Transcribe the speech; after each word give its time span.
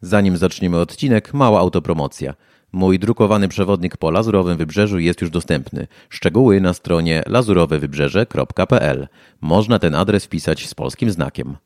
Zanim 0.00 0.36
zaczniemy 0.36 0.78
odcinek, 0.78 1.34
mała 1.34 1.60
autopromocja. 1.60 2.34
Mój 2.72 2.98
drukowany 2.98 3.48
przewodnik 3.48 3.96
po 3.96 4.10
Lazurowym 4.10 4.56
Wybrzeżu 4.56 4.98
jest 4.98 5.20
już 5.20 5.30
dostępny. 5.30 5.86
Szczegóły 6.08 6.60
na 6.60 6.74
stronie 6.74 7.22
lazurowewybrzeże.pl. 7.26 9.08
Można 9.40 9.78
ten 9.78 9.94
adres 9.94 10.24
wpisać 10.24 10.68
z 10.68 10.74
polskim 10.74 11.10
znakiem. 11.10 11.56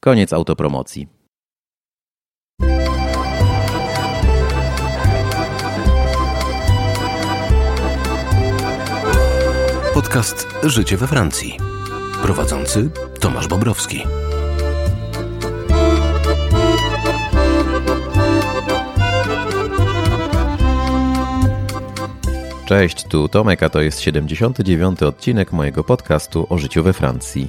Koniec 0.00 0.32
autopromocji. 0.32 1.08
Podcast 9.94 10.48
Życie 10.62 10.96
we 10.96 11.06
Francji. 11.06 11.56
Prowadzący 12.22 12.90
Tomasz 13.20 13.48
Bobrowski. 13.48 14.02
Cześć, 22.68 23.04
tu 23.04 23.28
Tomek, 23.28 23.62
a 23.62 23.68
to 23.68 23.80
jest 23.80 24.00
79. 24.00 25.02
odcinek 25.02 25.52
mojego 25.52 25.84
podcastu 25.84 26.46
o 26.50 26.58
życiu 26.58 26.82
we 26.82 26.92
Francji. 26.92 27.48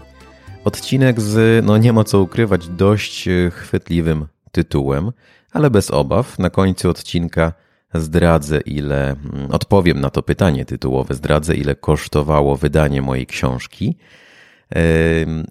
Odcinek 0.66 1.22
z, 1.22 1.66
no 1.66 1.78
nie 1.78 1.94
ma 1.94 2.04
co 2.04 2.20
ukrywać, 2.20 2.68
dość 2.68 3.28
e, 3.28 3.52
chwytliwym 3.52 4.28
tytułem, 4.52 5.12
ale 5.52 5.70
bez 5.70 5.92
obaw. 5.92 6.40
Na 6.40 6.50
końcu 6.50 6.90
odcinka 6.90 7.54
zdradzę, 7.94 8.60
ile, 8.60 9.12
mm, 9.12 9.52
odpowiem 9.52 10.02
na 10.02 10.10
to 10.10 10.24
pytanie 10.24 10.66
tytułowe, 10.66 11.14
zdradzę, 11.14 11.56
ile 11.56 11.76
kosztowało 11.76 12.58
wydanie 12.58 13.02
mojej 13.02 13.26
książki. 13.26 13.98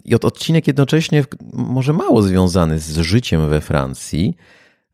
I 0.05 0.15
od 0.15 0.25
odcinek 0.25 0.67
jednocześnie 0.67 1.25
może 1.53 1.93
mało 1.93 2.23
związany 2.23 2.79
z 2.79 2.99
życiem 2.99 3.49
we 3.49 3.61
Francji, 3.61 4.37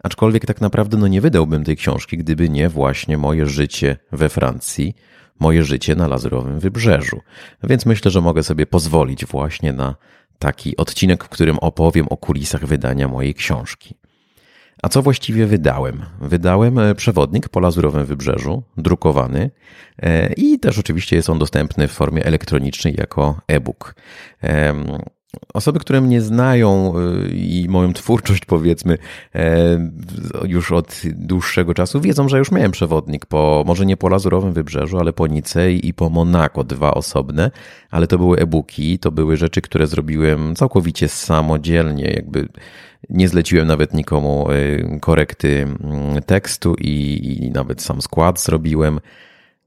Aczkolwiek 0.05 0.47
tak 0.47 0.61
naprawdę 0.61 0.97
no 0.97 1.09
nie 1.09 1.21
wydałbym 1.21 1.65
tej 1.65 1.77
książki, 1.77 2.19
gdyby 2.19 2.49
nie 2.49 2.69
właśnie 2.69 3.19
moje 3.19 3.47
życie 3.47 3.97
we 4.13 4.29
Francji, 4.29 4.95
moje 5.41 5.65
życie 5.65 5.97
na 5.97 6.09
Lazurowym 6.09 6.61
Wybrzeżu. 6.61 7.21
Więc 7.63 7.87
myślę, 7.87 8.11
że 8.11 8.21
mogę 8.21 8.43
sobie 8.43 8.67
pozwolić 8.67 9.27
właśnie 9.27 9.73
na 9.73 9.97
taki 10.39 10.77
odcinek, 10.77 11.25
w 11.25 11.29
którym 11.29 11.59
opowiem 11.59 12.07
o 12.11 12.17
kulisach 12.17 12.67
wydania 12.67 13.09
mojej 13.09 13.35
książki. 13.35 13.95
A 14.83 14.89
co 14.89 15.03
właściwie 15.03 15.47
wydałem? 15.47 16.03
Wydałem 16.21 16.79
e, 16.79 16.95
przewodnik 16.95 17.49
po 17.49 17.61
Lazurowym 17.61 18.07
Wybrzeżu, 18.07 18.63
drukowany 18.77 19.51
e, 20.03 20.33
i 20.33 20.59
też 20.59 20.79
oczywiście 20.79 21.17
jest 21.17 21.31
on 21.31 21.39
dostępny 21.39 21.89
w 21.89 21.93
formie 21.93 22.25
elektronicznej 22.25 22.95
jako 22.99 23.41
e-book. 23.49 23.95
Osoby, 25.55 25.79
które 25.79 26.01
mnie 26.01 26.21
znają 26.21 26.93
y, 26.99 27.29
i 27.29 27.69
moją 27.69 27.93
twórczość, 27.93 28.45
powiedzmy, 28.45 28.99
e, 29.35 29.91
już 30.45 30.73
od 30.73 31.03
dłuższego 31.05 31.75
czasu, 31.75 32.01
wiedzą, 32.01 32.29
że 32.29 32.39
już 32.39 32.53
miałem 32.53 32.71
przewodnik 32.71 33.27
po, 33.27 33.65
może 33.67 33.87
nie 33.87 33.97
po 33.97 34.09
Lazurowym 34.09 34.53
Wybrzeżu, 34.53 34.99
ale 34.99 35.13
po 35.13 35.27
Nicei 35.27 35.89
i 35.89 35.95
po 35.95 36.11
Monako, 36.11 36.65
dwa 36.65 36.95
osobne, 36.95 37.51
ale 37.91 38.07
to 38.07 38.19
były 38.19 38.39
e-booki, 38.39 38.99
to 38.99 39.13
były 39.13 39.37
rzeczy, 39.37 39.61
które 39.61 39.87
zrobiłem 39.87 40.57
całkowicie 40.57 41.09
samodzielnie, 41.09 42.05
jakby 42.05 42.49
nie 43.11 43.29
zleciłem 43.29 43.67
nawet 43.67 43.95
nikomu 43.95 44.51
y, 44.51 44.99
korekty 45.01 45.63
mm, 45.63 46.23
tekstu 46.23 46.75
i, 46.75 47.39
i 47.43 47.51
nawet 47.51 47.83
sam 47.83 48.03
skład 48.03 48.41
zrobiłem. 48.41 49.01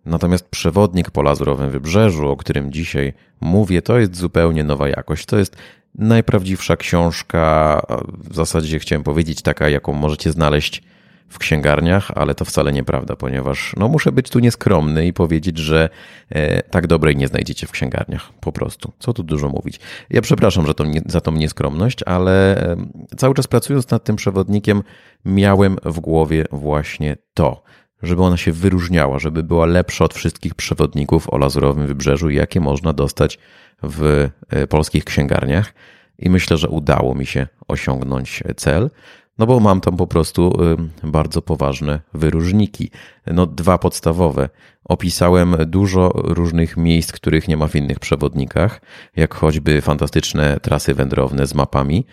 Natomiast 0.08 0.50
przewodnik 0.50 1.12
po 1.12 1.22
Lazurowym 1.22 1.70
Wybrzeżu, 1.70 2.30
o 2.30 2.38
którym 2.38 2.72
dzisiaj 2.72 3.14
mówię, 3.42 3.82
to 3.82 4.00
jest 4.00 4.16
zupełnie 4.16 4.64
nowa 4.64 4.90
jakość. 4.90 5.26
To 5.26 5.38
jest 5.38 5.56
najprawdziwsza 5.96 6.78
książka, 6.78 7.82
w 8.30 8.36
zasadzie 8.36 8.80
chciałem 8.80 9.04
powiedzieć 9.04 9.42
taka, 9.42 9.70
jaką 9.70 9.94
możecie 9.94 10.32
znaleźć 10.32 10.84
w 11.30 11.38
księgarniach, 11.38 12.12
ale 12.16 12.36
to 12.36 12.46
wcale 12.46 12.74
nieprawda, 12.74 13.16
ponieważ 13.16 13.74
no, 13.78 13.88
muszę 13.88 14.12
być 14.12 14.30
tu 14.30 14.40
nieskromny 14.40 15.08
i 15.08 15.14
powiedzieć, 15.14 15.58
że 15.58 15.90
e, 16.30 16.64
tak 16.64 16.88
dobrej 16.88 17.16
nie 17.16 17.28
znajdziecie 17.28 17.68
w 17.68 17.72
księgarniach. 17.72 18.34
Po 18.40 18.52
prostu. 18.52 18.92
Co 19.00 19.14
tu 19.14 19.24
dużo 19.24 19.50
mówić. 19.50 19.80
Ja 20.10 20.22
przepraszam 20.22 20.66
za 21.06 21.22
tą, 21.22 21.32
nieskromność, 21.32 22.04
ale 22.04 22.62
e, 22.72 22.78
cały 23.18 23.34
czas 23.34 23.48
pracując 23.48 23.90
nad 23.90 24.04
tym 24.04 24.16
przewodnikiem, 24.16 24.84
miałem 25.26 25.78
w 25.86 26.00
głowie 26.00 26.46
właśnie 26.52 27.18
to 27.34 27.64
żeby 28.04 28.24
ona 28.24 28.38
się 28.38 28.52
wyróżniała, 28.52 29.20
żeby 29.20 29.44
była 29.44 29.66
lepsza 29.66 30.06
od 30.06 30.14
wszystkich 30.14 30.56
przewodników 30.56 31.30
o 31.30 31.38
Lazurowym 31.38 31.88
Wybrzeżu, 31.88 32.30
jakie 32.30 32.60
można 32.60 32.94
dostać 32.94 33.40
w 33.84 34.30
e, 34.50 34.68
polskich 34.68 35.06
księgarniach. 35.06 35.74
I 36.20 36.30
myślę, 36.30 36.58
że 36.58 36.70
udało 36.70 37.16
mi 37.16 37.26
się 37.26 37.48
osiągnąć 37.68 38.44
cel, 38.56 38.90
no 39.38 39.46
bo 39.46 39.60
mam 39.60 39.82
tam 39.82 39.98
po 39.98 40.08
prostu 40.08 40.58
bardzo 41.04 41.42
poważne 41.42 42.00
wyróżniki. 42.14 42.92
No, 43.28 43.46
dwa 43.46 43.78
podstawowe. 43.78 44.50
Opisałem 44.86 45.56
dużo 45.66 46.12
różnych 46.14 46.78
miejsc, 46.78 47.12
których 47.12 47.48
nie 47.48 47.58
ma 47.58 47.68
w 47.68 47.76
innych 47.76 48.00
przewodnikach, 48.00 48.82
jak 49.16 49.36
choćby 49.36 49.82
fantastyczne 49.82 50.60
trasy 50.62 50.94
wędrowne 50.94 51.48
z 51.48 51.54
mapami. 51.54 52.06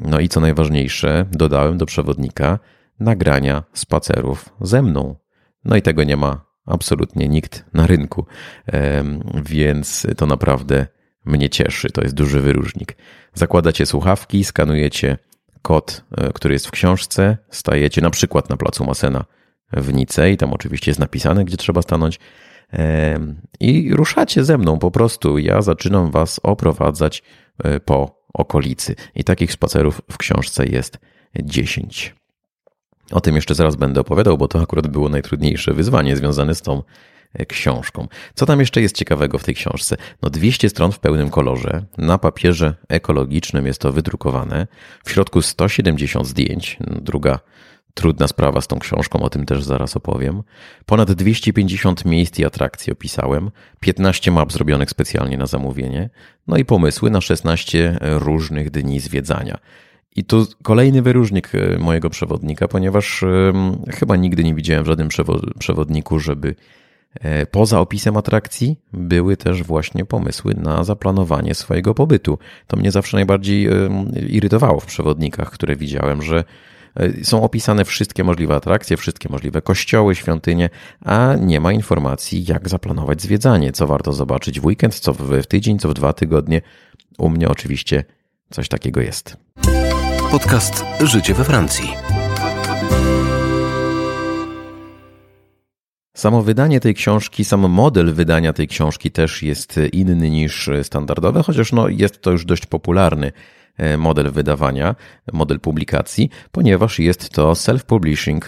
No 0.00 0.20
i 0.20 0.28
co 0.28 0.40
najważniejsze, 0.40 1.26
dodałem 1.32 1.78
do 1.78 1.86
przewodnika 1.86 2.58
nagrania 3.00 3.64
spacerów 3.72 4.48
ze 4.60 4.82
mną. 4.82 5.16
No 5.64 5.76
i 5.76 5.82
tego 5.82 6.04
nie 6.04 6.16
ma 6.16 6.44
absolutnie 6.66 7.28
nikt 7.28 7.64
na 7.72 7.86
rynku, 7.86 8.26
więc 9.44 10.06
to 10.16 10.26
naprawdę 10.26 10.86
mnie 11.24 11.50
cieszy. 11.50 11.90
To 11.90 12.02
jest 12.02 12.14
duży 12.14 12.40
wyróżnik. 12.40 12.96
Zakładacie 13.34 13.86
słuchawki, 13.86 14.44
skanujecie 14.44 15.18
kod, 15.62 16.04
e, 16.16 16.32
który 16.32 16.54
jest 16.54 16.66
w 16.66 16.70
książce, 16.70 17.38
stajecie 17.50 18.00
na 18.00 18.10
przykład 18.10 18.50
na 18.50 18.56
placu 18.56 18.84
Masena 18.84 19.24
w 19.72 19.94
Nice 19.94 20.30
i 20.30 20.36
tam 20.36 20.52
oczywiście 20.52 20.90
jest 20.90 21.00
napisane, 21.00 21.44
gdzie 21.44 21.56
trzeba 21.56 21.82
stanąć 21.82 22.18
i 23.60 23.94
ruszacie 23.94 24.44
ze 24.44 24.58
mną 24.58 24.78
po 24.78 24.90
prostu. 24.90 25.38
Ja 25.38 25.62
zaczynam 25.62 26.10
was 26.10 26.40
oprowadzać 26.42 27.22
e, 27.64 27.80
po 27.80 28.24
okolicy 28.34 28.94
i 29.14 29.24
takich 29.24 29.52
spacerów 29.52 30.02
w 30.10 30.18
książce 30.18 30.66
jest 30.66 30.98
10. 31.42 32.14
O 33.10 33.20
tym 33.20 33.34
jeszcze 33.34 33.54
zaraz 33.54 33.76
będę 33.76 34.00
opowiadał, 34.00 34.38
bo 34.38 34.48
to 34.48 34.60
akurat 34.60 34.86
było 34.86 35.08
najtrudniejsze 35.08 35.74
wyzwanie 35.74 36.16
związane 36.16 36.54
z 36.54 36.62
tą 36.62 36.82
e, 37.34 37.46
książką. 37.46 38.08
Co 38.34 38.46
tam 38.46 38.60
jeszcze 38.60 38.80
jest 38.80 38.96
ciekawego 38.96 39.38
w 39.38 39.44
tej 39.44 39.54
książce? 39.54 39.96
No 40.22 40.30
200 40.30 40.68
stron 40.68 40.92
w 40.92 40.98
pełnym 40.98 41.30
kolorze, 41.30 41.84
na 41.98 42.18
papierze 42.18 42.74
ekologicznym 42.88 43.66
jest 43.66 43.80
to 43.80 43.92
wydrukowane, 43.92 44.66
w 45.04 45.10
środku 45.10 45.42
170 45.42 46.26
zdjęć, 46.26 46.78
druga 46.80 47.38
trudna 47.98 48.28
sprawa 48.28 48.60
z 48.60 48.66
tą 48.66 48.78
książką, 48.78 49.22
o 49.22 49.30
tym 49.30 49.46
też 49.46 49.64
zaraz 49.64 49.96
opowiem. 49.96 50.42
Ponad 50.86 51.12
250 51.12 52.04
miejsc 52.04 52.38
i 52.38 52.44
atrakcji 52.44 52.92
opisałem, 52.92 53.50
15 53.80 54.30
map 54.30 54.52
zrobionych 54.52 54.90
specjalnie 54.90 55.38
na 55.38 55.46
zamówienie, 55.46 56.10
no 56.46 56.56
i 56.56 56.64
pomysły 56.64 57.10
na 57.10 57.20
16 57.20 57.98
różnych 58.00 58.70
dni 58.70 59.00
zwiedzania. 59.00 59.58
I 60.16 60.24
tu 60.24 60.46
kolejny 60.62 61.02
wyróżnik 61.02 61.54
e, 61.54 61.78
mojego 61.78 62.10
przewodnika, 62.10 62.68
ponieważ 62.68 63.24
chyba 63.94 64.16
nigdy 64.16 64.44
nie 64.44 64.54
widziałem 64.54 64.84
w 64.84 64.86
żadnym 64.86 65.08
przewodniku, 65.58 66.18
żeby 66.18 66.54
e, 67.20 67.46
poza 67.46 67.80
opisem 67.80 68.16
atrakcji 68.16 68.76
były 68.92 69.36
też 69.36 69.62
właśnie 69.62 70.04
pomysły 70.04 70.54
na 70.54 70.84
zaplanowanie 70.84 71.54
swojego 71.54 71.94
pobytu. 71.94 72.38
To 72.66 72.76
mnie 72.76 72.90
zawsze 72.90 73.16
najbardziej 73.16 73.68
irytowało 74.28 74.80
w 74.80 74.86
przewodnikach, 74.86 75.50
które 75.50 75.76
widziałem, 75.76 76.22
że 76.22 76.44
e, 76.94 77.24
są 77.24 77.42
opisane 77.42 77.84
wszystkie 77.84 78.24
możliwe 78.24 78.54
atrakcje, 78.54 78.96
wszystkie 78.96 79.28
możliwe 79.28 79.62
kościoły, 79.62 80.14
świątynie, 80.14 80.70
a 81.04 81.34
nie 81.40 81.60
ma 81.60 81.72
informacji, 81.72 82.44
jak 82.48 82.68
zaplanować 82.68 83.22
zwiedzanie, 83.22 83.72
co 83.72 83.86
warto 83.86 84.12
zobaczyć 84.12 84.60
w 84.60 84.66
weekend, 84.66 84.94
co 84.94 85.12
w 85.12 85.46
tydzień, 85.46 85.78
co 85.78 85.88
w 85.88 85.94
dwa 85.94 86.12
tygodnie. 86.12 86.60
U 87.18 87.28
mnie 87.28 87.48
oczywiście 87.48 88.04
coś 88.50 88.68
takiego 88.68 89.00
jest. 89.00 89.36
Podcast 90.30 90.84
Życie 91.00 91.34
we 91.34 91.44
Francji. 91.44 91.94
Samo 96.16 96.42
wydanie 96.42 96.80
tej 96.80 96.94
książki, 96.94 97.44
sam 97.44 97.60
model 97.68 98.14
wydania 98.14 98.52
tej 98.52 98.68
książki 98.68 99.10
też 99.10 99.42
jest 99.42 99.80
inny 99.92 100.30
niż 100.30 100.70
standardowe, 100.82 101.42
chociaż 101.42 101.72
no 101.72 101.88
jest 101.88 102.20
to 102.22 102.30
już 102.30 102.44
dość 102.44 102.66
popularny 102.66 103.32
e, 103.76 103.96
model 103.96 104.30
wydawania, 104.30 104.94
model 105.32 105.60
publikacji, 105.60 106.30
ponieważ 106.52 106.98
jest 106.98 107.30
to 107.30 107.52
self-publishing. 107.52 108.40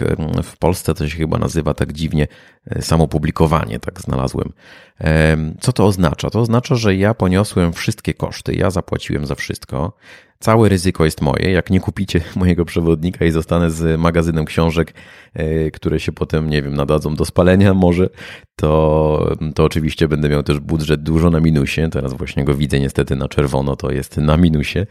W 0.42 0.58
Polsce 0.58 0.94
to 0.94 1.08
się 1.08 1.18
chyba 1.18 1.38
nazywa 1.38 1.74
tak 1.74 1.92
dziwnie 1.92 2.26
e, 2.66 2.82
samopublikowanie, 2.82 3.78
tak 3.78 4.00
znalazłem. 4.00 4.52
Co 5.60 5.72
to 5.72 5.86
oznacza? 5.86 6.30
To 6.30 6.40
oznacza, 6.40 6.74
że 6.74 6.96
ja 6.96 7.14
poniosłem 7.14 7.72
wszystkie 7.72 8.14
koszty, 8.14 8.54
ja 8.54 8.70
zapłaciłem 8.70 9.26
za 9.26 9.34
wszystko. 9.34 9.92
Całe 10.42 10.68
ryzyko 10.68 11.04
jest 11.04 11.20
moje. 11.20 11.50
Jak 11.50 11.70
nie 11.70 11.80
kupicie 11.80 12.20
mojego 12.36 12.64
przewodnika 12.64 13.24
i 13.24 13.30
zostanę 13.30 13.70
z 13.70 14.00
magazynem 14.00 14.44
książek, 14.44 14.94
e, 15.34 15.70
które 15.70 16.00
się 16.00 16.12
potem, 16.12 16.50
nie 16.50 16.62
wiem, 16.62 16.74
nadadzą 16.74 17.14
do 17.14 17.24
spalenia 17.24 17.74
może, 17.74 18.08
to, 18.56 19.36
to 19.54 19.64
oczywiście 19.64 20.08
będę 20.08 20.28
miał 20.28 20.42
też 20.42 20.58
budżet 20.58 21.02
dużo 21.02 21.30
na 21.30 21.40
minusie. 21.40 21.88
Teraz 21.90 22.12
właśnie 22.12 22.44
go 22.44 22.54
widzę 22.54 22.80
niestety 22.80 23.16
na 23.16 23.28
czerwono, 23.28 23.76
to 23.76 23.90
jest 23.90 24.16
na 24.16 24.36
minusie. 24.36 24.86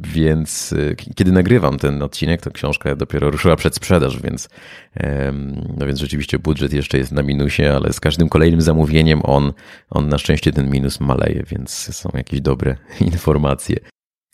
Więc 0.00 0.72
e, 0.72 0.94
kiedy 1.14 1.32
nagrywam 1.32 1.78
ten 1.78 2.02
odcinek, 2.02 2.42
to 2.42 2.50
książka 2.50 2.96
dopiero 2.96 3.30
ruszyła 3.30 3.56
przed 3.56 3.74
sprzedaż, 3.74 4.22
więc, 4.22 4.48
no 5.76 5.86
więc 5.86 5.98
rzeczywiście 5.98 6.38
budżet 6.38 6.72
jeszcze 6.72 6.98
jest 6.98 7.12
na 7.12 7.22
minusie, 7.22 7.62
ale 7.62 7.92
z 7.92 8.00
każdym 8.00 8.28
kolejnym 8.28 8.60
zamówieniem 8.60 9.20
on, 9.24 9.52
on 9.90 10.08
na 10.08 10.18
szczęście 10.18 10.52
ten 10.52 10.70
minus 10.70 11.00
maleje, 11.00 11.44
więc 11.50 11.70
są 11.96 12.10
jakieś 12.14 12.40
dobre 12.40 12.76
informacje. 13.00 13.76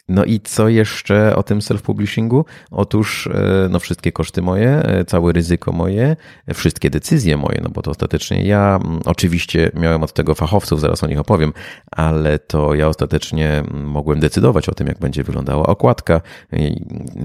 No 0.09 0.25
i 0.25 0.41
co 0.41 0.69
jeszcze 0.69 1.37
o 1.37 1.43
tym 1.43 1.59
self-publishingu? 1.59 2.45
Otóż 2.71 3.27
e, 3.27 3.69
no, 3.71 3.79
wszystkie 3.79 4.13
koszty 4.13 4.43
moje, 4.43 4.71
e, 4.71 5.05
całe 5.05 5.33
ryzyko 5.33 5.73
moje, 5.73 6.17
wszystkie 6.55 6.91
decyzje 6.91 7.37
moje, 7.37 7.61
no 7.63 7.71
bo 7.71 7.83
to 7.83 7.91
ostatecznie 7.91 8.47
ja 8.47 8.79
oczywiście 9.05 9.71
miałem 9.75 10.03
od 10.03 10.13
tego 10.13 10.35
fachowców, 10.35 10.81
zaraz 10.81 11.05
o 11.05 11.07
nich 11.07 11.21
opowiem, 11.21 11.53
ale 11.91 12.39
to 12.39 12.75
ja 12.75 12.89
ostatecznie 12.89 13.63
mogłem 13.71 14.21
decydować 14.21 14.69
o 14.69 14.75
tym, 14.75 14.87
jak 14.87 14.99
będzie 14.99 15.25
wyglądała 15.25 15.67
okładka, 15.67 16.21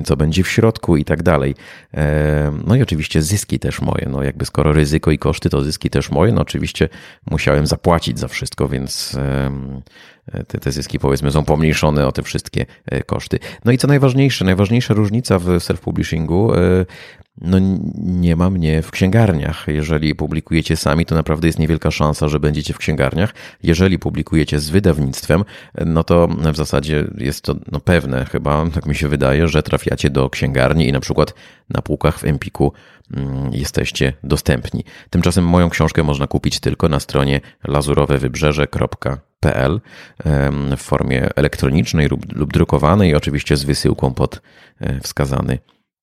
co 0.06 0.18
będzie 0.18 0.44
w 0.44 0.50
środku 0.50 0.98
i 0.98 1.06
tak 1.06 1.24
dalej. 1.24 1.56
E, 1.94 2.52
no 2.68 2.76
i 2.76 2.82
oczywiście 2.82 3.22
zyski 3.22 3.60
też 3.60 3.82
moje, 3.82 4.08
no 4.10 4.24
jakby 4.24 4.46
skoro 4.46 4.74
ryzyko 4.74 5.12
i 5.12 5.18
koszty, 5.18 5.50
to 5.50 5.62
zyski 5.62 5.90
też 5.90 6.12
moje, 6.12 6.32
no 6.32 6.42
oczywiście 6.42 6.90
musiałem 7.32 7.68
zapłacić 7.68 8.20
za 8.20 8.28
wszystko, 8.28 8.68
więc 8.68 9.18
te, 10.48 10.60
te 10.60 10.72
zyski 10.72 11.00
powiedzmy 11.00 11.32
są 11.32 11.46
pomniejszone 11.46 12.08
o 12.08 12.12
te 12.12 12.24
wszystkie 12.24 12.66
e, 12.86 13.04
koszty. 13.04 13.40
No 13.66 13.72
i 13.72 13.78
co 13.78 13.88
najważniejsze, 13.88 14.46
najważniejsza 14.46 14.94
różnica 14.94 15.40
w 15.40 15.46
self-publishingu, 15.46 16.56
e, 16.56 16.86
no 17.42 17.58
nie 17.98 18.36
ma 18.36 18.50
mnie 18.50 18.82
w 18.82 18.92
księgarniach. 18.92 19.66
Jeżeli 19.68 20.16
publikujecie 20.16 20.78
sami, 20.78 21.06
to 21.06 21.16
naprawdę 21.16 21.48
jest 21.48 21.60
niewielka 21.60 21.92
szansa, 21.92 22.28
że 22.28 22.40
będziecie 22.40 22.74
w 22.74 22.78
księgarniach. 22.78 23.34
Jeżeli 23.64 24.00
publikujecie 24.00 24.60
z 24.60 24.70
wydawnictwem, 24.70 25.44
no 25.86 26.04
to 26.04 26.28
w 26.28 26.56
zasadzie 26.56 27.08
jest 27.18 27.44
to 27.44 27.56
no 27.72 27.80
pewne, 27.80 28.26
chyba 28.26 28.66
tak 28.74 28.86
mi 28.86 28.96
się 28.96 29.08
wydaje, 29.08 29.48
że 29.48 29.64
trafiacie 29.64 30.10
do 30.10 30.30
księgarni 30.30 30.88
i 30.88 30.92
na 30.92 31.00
przykład 31.00 31.34
na 31.70 31.82
półkach 31.82 32.20
w 32.20 32.24
Empiku 32.24 32.74
mm, 33.14 33.54
jesteście 33.54 34.14
dostępni. 34.24 34.84
Tymczasem 35.10 35.46
moją 35.46 35.70
książkę 35.70 36.04
można 36.04 36.28
kupić 36.28 36.60
tylko 36.60 36.90
na 36.90 37.00
stronie 37.00 37.42
lazurowewybrzeże.pl 37.68 39.31
PL 39.42 39.82
w 40.78 40.82
formie 40.82 41.30
elektronicznej 41.36 42.08
lub, 42.08 42.36
lub 42.36 42.54
drukowanej, 42.54 43.16
oczywiście 43.16 43.58
z 43.58 43.64
wysyłką 43.64 44.14
pod 44.14 44.42
e, 44.80 45.00
wskazany 45.00 45.60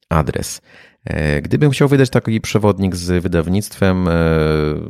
adres. 0.09 0.61
E, 1.05 1.43
gdybym 1.43 1.71
chciał 1.71 1.89
wydać 1.89 2.11
taki 2.11 2.41
przewodnik 2.41 2.97
z 2.97 3.23
wydawnictwem, 3.23 4.09
e, 4.09 4.13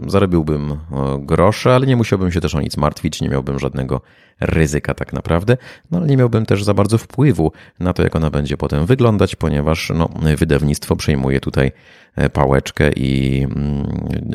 zarobiłbym 0.07 0.79
grosze, 1.19 1.75
ale 1.75 1.87
nie 1.87 1.97
musiałbym 1.97 2.33
się 2.33 2.41
też 2.41 2.55
o 2.55 2.61
nic 2.61 2.77
martwić, 2.77 3.21
nie 3.21 3.29
miałbym 3.29 3.59
żadnego 3.59 4.01
ryzyka 4.41 4.95
tak 4.95 5.13
naprawdę, 5.13 5.57
no 5.91 5.99
ale 5.99 6.07
nie 6.07 6.17
miałbym 6.17 6.47
też 6.47 6.65
za 6.65 6.75
bardzo 6.75 6.99
wpływu 6.99 7.53
na 7.81 7.93
to, 7.93 8.03
jak 8.03 8.17
ona 8.17 8.31
będzie 8.31 8.57
potem 8.57 8.87
wyglądać, 8.87 9.37
ponieważ 9.37 9.93
no, 9.95 10.09
wydawnictwo 10.37 10.97
przejmuje 10.97 11.41
tutaj 11.41 11.73
e, 12.17 12.31
pałeczkę 12.31 12.93
i 12.93 13.43
mm, 13.43 13.87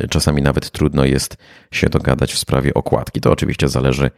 czasami 0.09 0.41
nawet 0.41 0.71
trudno 0.71 1.05
jest 1.05 1.37
się 1.71 1.89
dogadać 1.89 2.33
w 2.33 2.37
sprawie 2.37 2.73
okładki. 2.73 3.21
To 3.21 3.31
oczywiście 3.31 3.69
zależy 3.69 4.11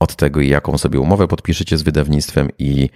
od 0.00 0.16
tego, 0.16 0.40
jaką 0.40 0.78
sobie 0.78 1.00
umowę 1.00 1.28
podpiszecie 1.28 1.78
z 1.78 1.82
wydawnictwem 1.82 2.48
i, 2.58 2.90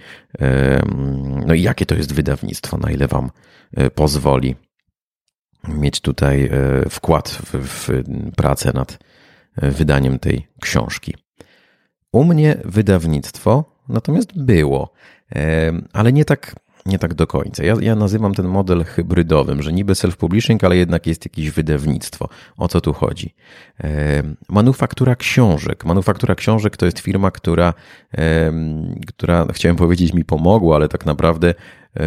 no 1.45 1.53
i 1.53 1.61
jakie 1.61 1.85
to 1.85 1.95
jest 1.95 2.13
wydawnictwo, 2.13 2.77
na 2.77 2.91
ile 2.91 3.07
wam 3.07 3.31
e, 3.73 3.89
pozwoli 3.89 4.55
mieć 5.67 6.01
tutaj 6.01 6.43
e, 6.45 6.49
wkład 6.89 7.29
w, 7.29 7.53
w 7.53 8.03
pracę 8.35 8.71
nad 8.73 8.99
wydaniem 9.57 10.19
tej 10.19 10.47
książki. 10.61 11.15
U 12.11 12.23
mnie 12.23 12.57
wydawnictwo 12.65 13.63
natomiast 13.89 14.43
było, 14.43 14.93
ale 15.93 16.13
nie 16.13 16.25
tak, 16.25 16.55
nie 16.85 16.99
tak 16.99 17.13
do 17.13 17.27
końca. 17.27 17.63
Ja, 17.63 17.75
ja 17.81 17.95
nazywam 17.95 18.33
ten 18.33 18.47
model 18.47 18.83
hybrydowym, 18.83 19.61
że 19.61 19.73
niby 19.73 19.93
self-publishing, 19.93 20.65
ale 20.65 20.77
jednak 20.77 21.07
jest 21.07 21.25
jakieś 21.25 21.51
wydawnictwo. 21.51 22.29
O 22.57 22.67
co 22.67 22.81
tu 22.81 22.93
chodzi? 22.93 23.35
Manufaktura 24.49 25.15
książek. 25.15 25.85
Manufaktura 25.85 26.35
książek 26.35 26.77
to 26.77 26.85
jest 26.85 26.99
firma, 26.99 27.31
która, 27.31 27.73
która 29.07 29.47
chciałem 29.53 29.75
powiedzieć, 29.75 30.13
mi 30.13 30.25
pomogła, 30.25 30.75
ale 30.75 30.89
tak 30.89 31.05
naprawdę 31.05 31.53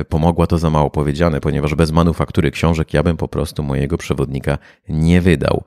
pomogła 0.09 0.47
to 0.47 0.59
za 0.59 0.71
mało 0.71 0.91
powiedziane, 0.91 1.41
ponieważ 1.41 1.75
bez 1.75 1.93
manufaktury 1.93 2.51
książek 2.51 2.95
ja 2.95 3.03
bym 3.03 3.17
po 3.17 3.29
prostu 3.29 3.63
mojego 3.63 3.99
przewodnika 3.99 4.59
nie 4.89 5.21
wydał. 5.21 5.65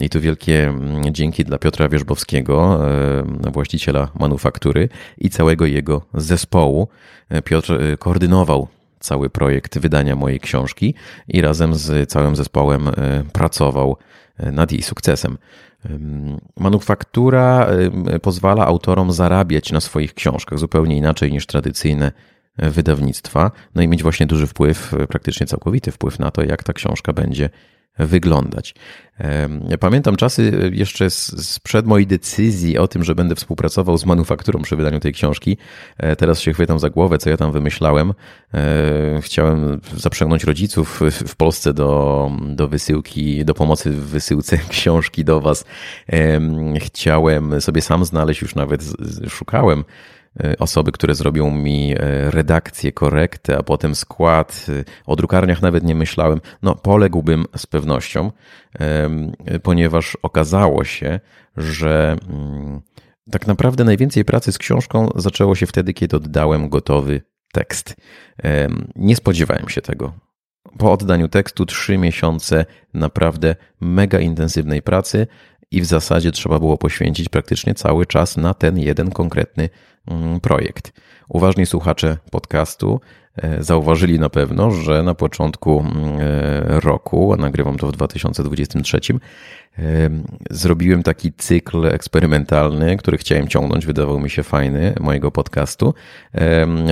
I 0.00 0.08
tu 0.08 0.20
wielkie 0.20 0.68
mm, 0.68 1.14
dzięki 1.14 1.44
dla 1.44 1.58
Piotra 1.58 1.88
Wierzbowskiego, 1.88 2.80
właściciela 3.52 4.08
manufaktury 4.20 4.88
i 5.18 5.30
całego 5.30 5.66
jego 5.66 6.02
zespołu. 6.14 6.88
E, 7.28 7.42
Piotr 7.42 7.72
e, 7.72 7.96
koordynował 7.96 8.68
cały 9.00 9.30
projekt 9.30 9.78
wydania 9.78 10.16
mojej 10.16 10.40
książki 10.40 10.94
i 11.28 11.40
razem 11.40 11.74
z 11.74 12.10
całym 12.10 12.36
zespołem 12.36 12.90
pracował 13.32 13.96
nad 14.38 14.72
jej 14.72 14.82
sukcesem. 14.82 15.38
Manufaktura 16.56 17.66
pozwala 18.22 18.66
autorom 18.66 19.12
zarabiać 19.12 19.72
na 19.72 19.80
swoich 19.80 20.14
książkach 20.14 20.58
zupełnie 20.58 20.96
inaczej 20.96 21.32
niż 21.32 21.46
tradycyjne 21.46 22.12
wydawnictwa, 22.58 23.50
no 23.74 23.82
i 23.82 23.88
mieć 23.88 24.02
właśnie 24.02 24.26
duży 24.26 24.46
wpływ, 24.46 24.94
praktycznie 25.08 25.46
całkowity 25.46 25.92
wpływ 25.92 26.18
na 26.18 26.30
to, 26.30 26.42
jak 26.42 26.64
ta 26.64 26.72
książka 26.72 27.12
będzie 27.12 27.50
wyglądać. 27.98 28.74
Pamiętam 29.80 30.16
czasy 30.16 30.70
jeszcze 30.72 31.10
sprzed 31.10 31.86
mojej 31.86 32.06
decyzji 32.06 32.78
o 32.78 32.88
tym, 32.88 33.04
że 33.04 33.14
będę 33.14 33.34
współpracował 33.34 33.98
z 33.98 34.06
manufakturą 34.06 34.62
przy 34.62 34.76
wydaniu 34.76 35.00
tej 35.00 35.12
książki. 35.12 35.56
E, 35.96 36.16
teraz 36.16 36.40
się 36.40 36.52
chwytam 36.52 36.78
za 36.78 36.90
głowę, 36.90 37.18
co 37.18 37.30
ja 37.30 37.36
tam 37.36 37.52
wymyślałem. 37.52 38.14
E, 38.54 39.20
chciałem 39.22 39.80
zaprzęgnąć 39.96 40.44
rodziców 40.44 41.00
w 41.26 41.36
Polsce 41.36 41.74
do, 41.74 42.30
do 42.48 42.68
wysyłki, 42.68 43.44
do 43.44 43.54
pomocy 43.54 43.90
w 43.90 44.06
wysyłce 44.06 44.58
książki 44.68 45.24
do 45.24 45.40
Was. 45.40 45.64
Chciałem 46.80 47.60
sobie 47.60 47.82
sam 47.82 48.04
znaleźć, 48.04 48.42
już 48.42 48.54
nawet 48.54 48.84
szukałem 49.28 49.84
E, 49.84 50.17
osoby, 50.58 50.92
które 50.92 51.14
zrobią 51.14 51.50
mi 51.50 51.92
e, 51.92 52.30
redakcję, 52.30 52.92
korektę, 52.92 53.58
a 53.58 53.62
potem 53.62 53.94
skład. 53.94 54.66
E, 54.68 54.84
o 55.06 55.16
drukarniach 55.16 55.62
nawet 55.62 55.84
nie 55.84 55.94
myślałem. 55.94 56.40
No, 56.62 56.74
poległbym 56.74 57.44
z 57.56 57.66
pewnością, 57.66 58.32
ponieważ 59.62 60.16
okazało 60.22 60.84
się, 60.84 61.20
że 61.56 62.16
mm, 62.28 62.80
tak 63.30 63.46
naprawdę 63.46 63.84
najwięcej 63.84 64.24
pracy 64.24 64.52
z 64.52 64.58
książką 64.58 65.08
zaczęło 65.14 65.54
się 65.54 65.66
wtedy, 65.66 65.94
kiedy 65.94 66.16
oddałem 66.16 66.68
gotowy 66.68 67.20
tekst. 67.52 67.96
Nie 68.96 69.16
spodziewałem 69.16 69.68
się 69.68 69.82
tego. 69.82 70.12
Po 70.78 70.92
oddaniu 70.92 71.28
tekstu 71.28 71.66
trzy 71.66 71.98
miesiące 71.98 72.66
naprawdę 72.94 73.56
mega 73.80 74.18
intensywnej 74.18 74.82
pracy 74.82 75.26
i 75.70 75.80
w 75.80 75.84
zasadzie 75.84 76.32
trzeba 76.32 76.58
było 76.58 76.78
poświęcić 76.78 77.28
praktycznie 77.28 77.74
cały 77.74 78.06
czas 78.06 78.36
na 78.36 78.54
ten 78.54 78.78
jeden 78.78 79.10
konkretny 79.10 79.68
projekt. 80.42 80.92
Uważni 81.28 81.66
słuchacze 81.66 82.16
podcastu 82.30 83.00
e, 83.36 83.62
zauważyli 83.62 84.18
na 84.18 84.30
pewno, 84.30 84.70
że 84.70 85.02
na 85.02 85.14
początku 85.14 85.80
mm, 85.80 85.94
e, 86.20 86.80
roku, 86.80 87.32
a 87.32 87.36
nagrywam 87.36 87.76
to 87.76 87.86
w 87.86 87.92
2023, 87.92 89.00
e, 89.78 90.10
zrobiłem 90.50 91.02
taki 91.02 91.32
cykl 91.32 91.86
eksperymentalny, 91.86 92.96
który 92.96 93.18
chciałem 93.18 93.48
ciągnąć, 93.48 93.86
wydawał 93.86 94.20
mi 94.20 94.30
się 94.30 94.42
fajny, 94.42 94.94
mojego 95.00 95.30
podcastu. 95.30 95.94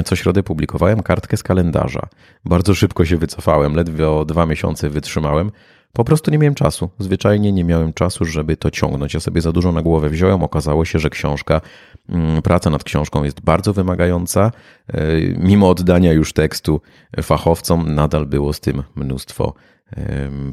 Co 0.04 0.16
środę 0.16 0.42
publikowałem 0.42 1.02
kartkę 1.02 1.36
z 1.36 1.42
kalendarza. 1.42 2.08
Bardzo 2.44 2.74
szybko 2.74 3.04
się 3.04 3.16
wycofałem, 3.16 3.74
ledwie 3.74 4.08
o 4.10 4.24
dwa 4.24 4.46
miesiące 4.46 4.90
wytrzymałem 4.90 5.50
po 5.96 6.04
prostu 6.04 6.30
nie 6.30 6.38
miałem 6.38 6.54
czasu. 6.54 6.90
Zwyczajnie 6.98 7.52
nie 7.52 7.64
miałem 7.64 7.92
czasu, 7.92 8.24
żeby 8.24 8.56
to 8.56 8.70
ciągnąć. 8.70 9.14
Ja 9.14 9.20
sobie 9.20 9.40
za 9.40 9.52
dużo 9.52 9.72
na 9.72 9.82
głowę 9.82 10.08
wziąłem. 10.08 10.42
Okazało 10.42 10.84
się, 10.84 10.98
że 10.98 11.10
książka, 11.10 11.60
mm, 12.08 12.42
praca 12.42 12.70
nad 12.70 12.84
książką 12.84 13.24
jest 13.24 13.40
bardzo 13.40 13.72
wymagająca. 13.72 14.52
E, 14.88 15.02
mimo 15.38 15.70
oddania 15.70 16.12
już 16.12 16.32
tekstu 16.32 16.80
fachowcom, 17.22 17.94
nadal 17.94 18.26
było 18.26 18.52
z 18.52 18.60
tym 18.60 18.82
mnóstwo 18.94 19.54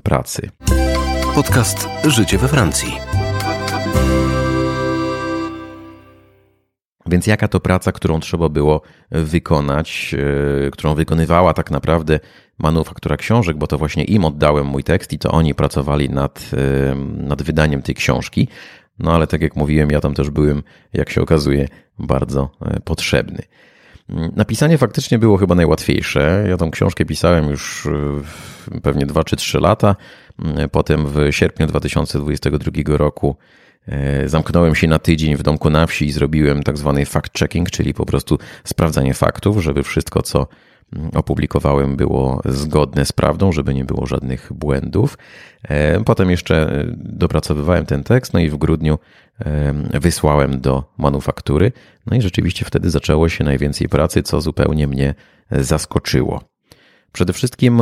pracy. 0.04 0.50
Podcast 1.36 1.88
Życie 2.06 2.38
we 2.38 2.48
Francji. 2.48 2.94
Więc 7.06 7.28
jaka 7.28 7.48
to 7.48 7.60
praca, 7.60 7.92
którą 7.92 8.20
trzeba 8.20 8.50
było 8.50 8.82
wykonać, 9.12 10.16
e, 10.68 10.72
którą 10.72 10.96
wykonywała 10.96 11.54
tak 11.54 11.72
naprawdę 11.72 12.20
manufaktura 12.58 13.18
książek, 13.18 13.58
bo 13.58 13.68
to 13.68 13.78
właśnie 13.78 14.04
im 14.04 14.26
oddałem 14.26 14.68
mój 14.68 14.84
tekst 14.84 15.14
i 15.14 15.20
to 15.20 15.32
oni 15.32 15.56
pracowali 15.56 16.10
nad, 16.10 16.52
nad 17.18 17.42
wydaniem 17.42 17.82
tej 17.82 17.96
książki. 17.96 18.48
No 19.00 19.16
ale 19.16 19.28
tak 19.28 19.42
jak 19.42 19.56
mówiłem, 19.56 19.90
ja 19.90 20.02
tam 20.02 20.14
też 20.14 20.30
byłem, 20.30 20.64
jak 20.94 21.10
się 21.10 21.22
okazuje, 21.22 21.68
bardzo 22.00 22.50
potrzebny. 22.84 23.44
Napisanie 24.36 24.78
faktycznie 24.78 25.20
było 25.20 25.38
chyba 25.38 25.56
najłatwiejsze. 25.56 26.46
Ja 26.50 26.58
tą 26.58 26.72
książkę 26.72 27.06
pisałem 27.06 27.50
już 27.50 27.88
pewnie 28.84 29.06
2 29.06 29.24
czy 29.24 29.36
3 29.36 29.60
lata. 29.60 29.96
Potem 30.72 31.06
w 31.08 31.32
sierpniu 31.32 31.68
2022 31.68 32.98
roku 32.98 33.36
e, 33.88 34.30
zamknąłem 34.30 34.76
się 34.76 34.88
na 34.88 35.00
tydzień 35.00 35.36
w 35.36 35.44
domku 35.44 35.70
na 35.70 35.88
wsi 35.88 36.06
i 36.06 36.12
zrobiłem 36.12 36.64
tak 36.64 36.78
zwany 36.78 37.06
fact-checking, 37.06 37.70
czyli 37.70 37.94
po 37.94 38.06
prostu 38.06 38.38
sprawdzanie 38.64 39.14
faktów, 39.14 39.64
żeby 39.64 39.84
wszystko, 39.84 40.22
co 40.22 40.40
mm, 40.40 40.48
opublikowałem, 41.14 41.96
było 41.96 42.42
zgodne 42.46 43.06
z 43.06 43.12
prawdą, 43.12 43.52
żeby 43.52 43.74
nie 43.74 43.86
było 43.86 44.06
żadnych 44.06 44.54
błędów. 44.54 45.18
E, 45.64 46.04
potem 46.04 46.32
jeszcze 46.32 46.80
e, 46.80 46.86
dopracowywałem 46.96 47.86
ten 47.86 48.04
tekst, 48.04 48.34
no 48.34 48.40
i 48.40 48.50
w 48.50 48.58
grudniu 48.58 49.00
wysłałem 49.94 50.62
do 50.62 50.84
manufaktury. 50.98 51.72
No 52.06 52.18
i 52.18 52.22
rzeczywiście 52.22 52.66
wtedy 52.66 52.90
zaczęło 52.90 53.30
się 53.30 53.44
najwięcej 53.44 53.90
pracy, 53.90 54.24
co 54.24 54.42
zupełnie 54.42 54.88
mnie 54.88 55.16
zaskoczyło. 55.52 56.42
Przede 57.12 57.34
wszystkim 57.34 57.82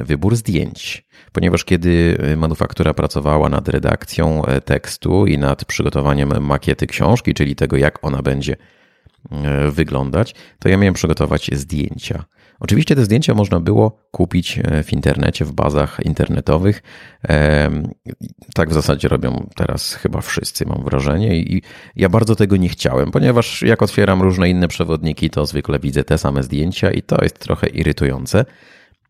wybór 0.00 0.36
zdjęć, 0.36 1.06
ponieważ 1.32 1.64
kiedy 1.64 2.18
manufaktura 2.36 2.94
pracowała 2.94 3.48
nad 3.48 3.68
redakcją 3.68 4.44
e, 4.44 4.60
tekstu 4.60 5.26
i 5.26 5.38
nad 5.38 5.64
przygotowaniem 5.64 6.44
makiety 6.44 6.86
książki, 6.86 7.34
czyli 7.34 7.56
tego, 7.56 7.76
jak 7.76 8.04
ona 8.04 8.22
będzie 8.22 8.52
e, 8.52 8.79
wyglądać, 9.70 10.34
to 10.58 10.68
ja 10.68 10.76
miałem 10.76 10.94
przygotować 10.94 11.50
zdjęcia. 11.52 12.24
Oczywiście 12.60 12.96
te 12.96 13.04
zdjęcia 13.04 13.34
można 13.34 13.60
było 13.60 13.98
kupić 14.10 14.58
e, 14.58 14.82
w 14.82 14.92
internecie, 14.92 15.44
w 15.44 15.52
bazach 15.52 16.00
internetowych. 16.04 16.82
Tak 18.54 18.70
w 18.70 18.72
zasadzie 18.72 19.08
robią 19.08 19.48
teraz 19.56 19.94
chyba 19.94 20.20
wszyscy, 20.20 20.66
mam 20.66 20.84
wrażenie. 20.84 21.36
I 21.36 21.62
ja 21.96 22.08
bardzo 22.08 22.36
tego 22.36 22.56
nie 22.56 22.68
chciałem, 22.68 23.10
ponieważ 23.10 23.62
jak 23.62 23.82
otwieram 23.82 24.22
różne 24.22 24.50
inne 24.50 24.68
przewodniki, 24.68 25.30
to 25.30 25.46
zwykle 25.46 25.78
widzę 25.78 26.04
te 26.04 26.18
same 26.18 26.42
zdjęcia 26.42 26.90
i 26.90 27.02
to 27.02 27.22
jest 27.22 27.38
trochę 27.38 27.66
irytujące. 27.66 28.44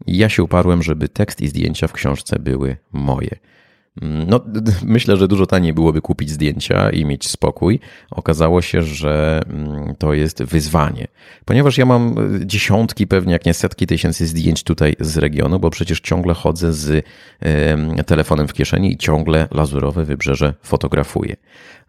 Ja 0.07 0.29
się 0.29 0.43
uparłem, 0.43 0.83
żeby 0.83 1.09
tekst 1.09 1.40
i 1.40 1.49
zdjęcia 1.49 1.88
w 1.88 1.93
książce 1.93 2.38
były 2.38 2.76
moje. 2.93 3.37
No, 4.26 4.40
myślę, 4.82 5.16
że 5.16 5.28
dużo 5.28 5.47
taniej 5.47 5.73
byłoby 5.73 6.00
kupić 6.00 6.30
zdjęcia 6.30 6.90
i 6.90 7.04
mieć 7.04 7.28
spokój. 7.28 7.80
Okazało 8.11 8.62
się, 8.62 8.82
że 8.82 9.42
mm, 9.47 9.94
to 9.99 10.14
jest 10.14 10.42
wyzwanie, 10.42 11.06
ponieważ 11.44 11.78
ja 11.78 11.87
mam 11.87 12.14
e, 12.18 12.47
dziesiątki, 12.47 13.06
pewnie 13.06 13.32
jak 13.32 13.47
nie 13.47 13.54
setki 13.54 13.87
tysięcy 13.87 14.26
zdjęć 14.26 14.62
tutaj 14.62 14.97
z 15.00 15.16
regionu, 15.16 15.59
bo 15.59 15.70
przecież 15.70 16.00
ciągle 16.00 16.35
chodzę 16.35 16.73
z 16.73 17.06
telefonem 18.06 18.49
w 18.49 18.52
kieszeni 18.52 18.92
i 18.92 18.97
ciągle 18.97 19.49
lazurowe 19.50 20.04
wybrzeże 20.04 20.54
fotografuję 20.62 21.37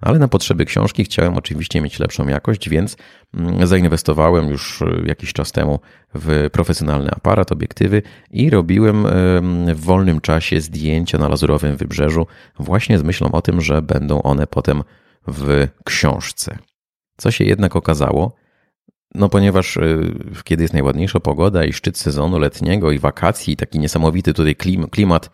ale 0.02 0.20
na 0.20 0.28
potrzeby 0.28 0.66
książki 0.66 1.04
chciałem 1.04 1.38
oczywiście 1.38 1.82
mieć 1.82 2.00
lepszą 2.00 2.28
jakość, 2.28 2.70
więc 2.70 2.98
mm, 3.34 3.68
zainwestowałem 3.68 4.50
już 4.50 4.82
e, 4.82 4.86
jakiś 5.06 5.34
czas 5.34 5.52
temu 5.52 5.80
w 6.16 6.50
profesjonalny 6.52 7.12
aparat, 7.12 7.52
obiektywy 7.52 8.02
i 8.32 8.50
robiłem 8.50 9.06
w 9.76 9.80
wolnym 9.80 10.22
czasie 10.22 10.62
zdjęcia 10.62 11.18
na 11.18 11.28
lazurowym 11.28 11.78
wybrzeżu, 11.78 12.28
właśnie 12.60 13.00
z 13.00 13.04
myślą 13.04 13.32
o 13.32 13.42
tym, 13.42 13.62
że 13.62 13.82
będą 13.82 14.22
one 14.22 14.48
potem 14.48 14.84
w 15.28 15.68
książce. 15.86 16.58
Co 17.18 17.32
się 17.32 17.44
jednak 17.44 17.76
okazało, 17.76 18.36
no, 19.16 19.30
ponieważ 19.30 19.78
e, 19.78 19.82
kiedy 20.44 20.64
jest 20.64 20.74
najładniejsza 20.74 21.20
pogoda 21.20 21.66
i 21.66 21.74
szczyt 21.74 21.98
sezonu 21.98 22.40
letniego 22.40 22.92
i 22.92 23.00
wakacji, 23.00 23.56
taki 23.56 23.80
niesamowity 23.80 24.34
tutaj 24.34 24.56
klimat 24.92 25.30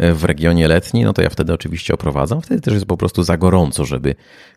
w 0.00 0.24
regionie 0.24 0.68
letni, 0.68 1.04
no 1.04 1.12
to 1.12 1.22
ja 1.22 1.30
wtedy 1.30 1.52
oczywiście 1.52 1.94
oprowadzam. 1.94 2.40
Wtedy 2.42 2.60
też 2.60 2.74
jest 2.74 2.86
po 2.86 2.96
prostu 2.96 3.22
za 3.22 3.36
gorąco, 3.36 3.84
żeby 3.84 4.14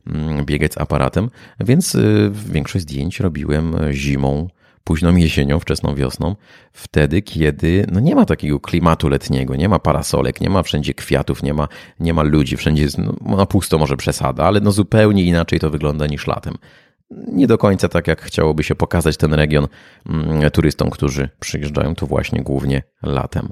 mm, 0.08 0.46
biegać 0.46 0.74
z 0.74 0.78
aparatem, 0.78 1.30
więc 1.60 1.96
y, 1.96 2.32
większość 2.34 2.84
zdjęć 2.84 3.20
robiłem 3.20 3.76
zimą, 3.92 4.48
późną 4.84 5.16
jesienią, 5.16 5.60
wczesną 5.60 5.96
wiosną, 5.96 6.36
wtedy, 6.72 7.22
kiedy 7.22 7.86
no 7.92 8.00
nie 8.00 8.16
ma 8.16 8.26
takiego 8.26 8.60
klimatu 8.60 9.10
letniego, 9.10 9.56
nie 9.56 9.70
ma 9.70 9.80
parasolek, 9.80 10.42
nie 10.42 10.50
ma 10.50 10.64
wszędzie 10.64 10.94
kwiatów, 10.94 11.44
nie 11.44 11.54
ma, 11.54 11.68
nie 12.00 12.14
ma 12.14 12.24
ludzi, 12.24 12.58
wszędzie 12.58 12.84
jest 12.84 12.98
no, 12.98 13.36
na 13.38 13.46
pusto 13.46 13.78
może 13.78 13.98
przesada, 13.98 14.44
ale 14.46 14.60
no 14.60 14.72
zupełnie 14.72 15.24
inaczej 15.24 15.60
to 15.60 15.70
wygląda 15.70 16.08
niż 16.08 16.28
latem 16.28 16.54
nie 17.28 17.48
do 17.48 17.58
końca 17.58 17.90
tak, 17.90 18.08
jak 18.08 18.22
chciałoby 18.22 18.64
się 18.64 18.76
pokazać 18.76 19.18
ten 19.18 19.34
region 19.34 19.68
mm, 20.10 20.52
turystom, 20.52 20.90
którzy 20.90 21.30
przyjeżdżają 21.40 21.96
tu 21.96 22.08
właśnie 22.08 22.42
głównie 22.42 22.84
latem. 23.04 23.50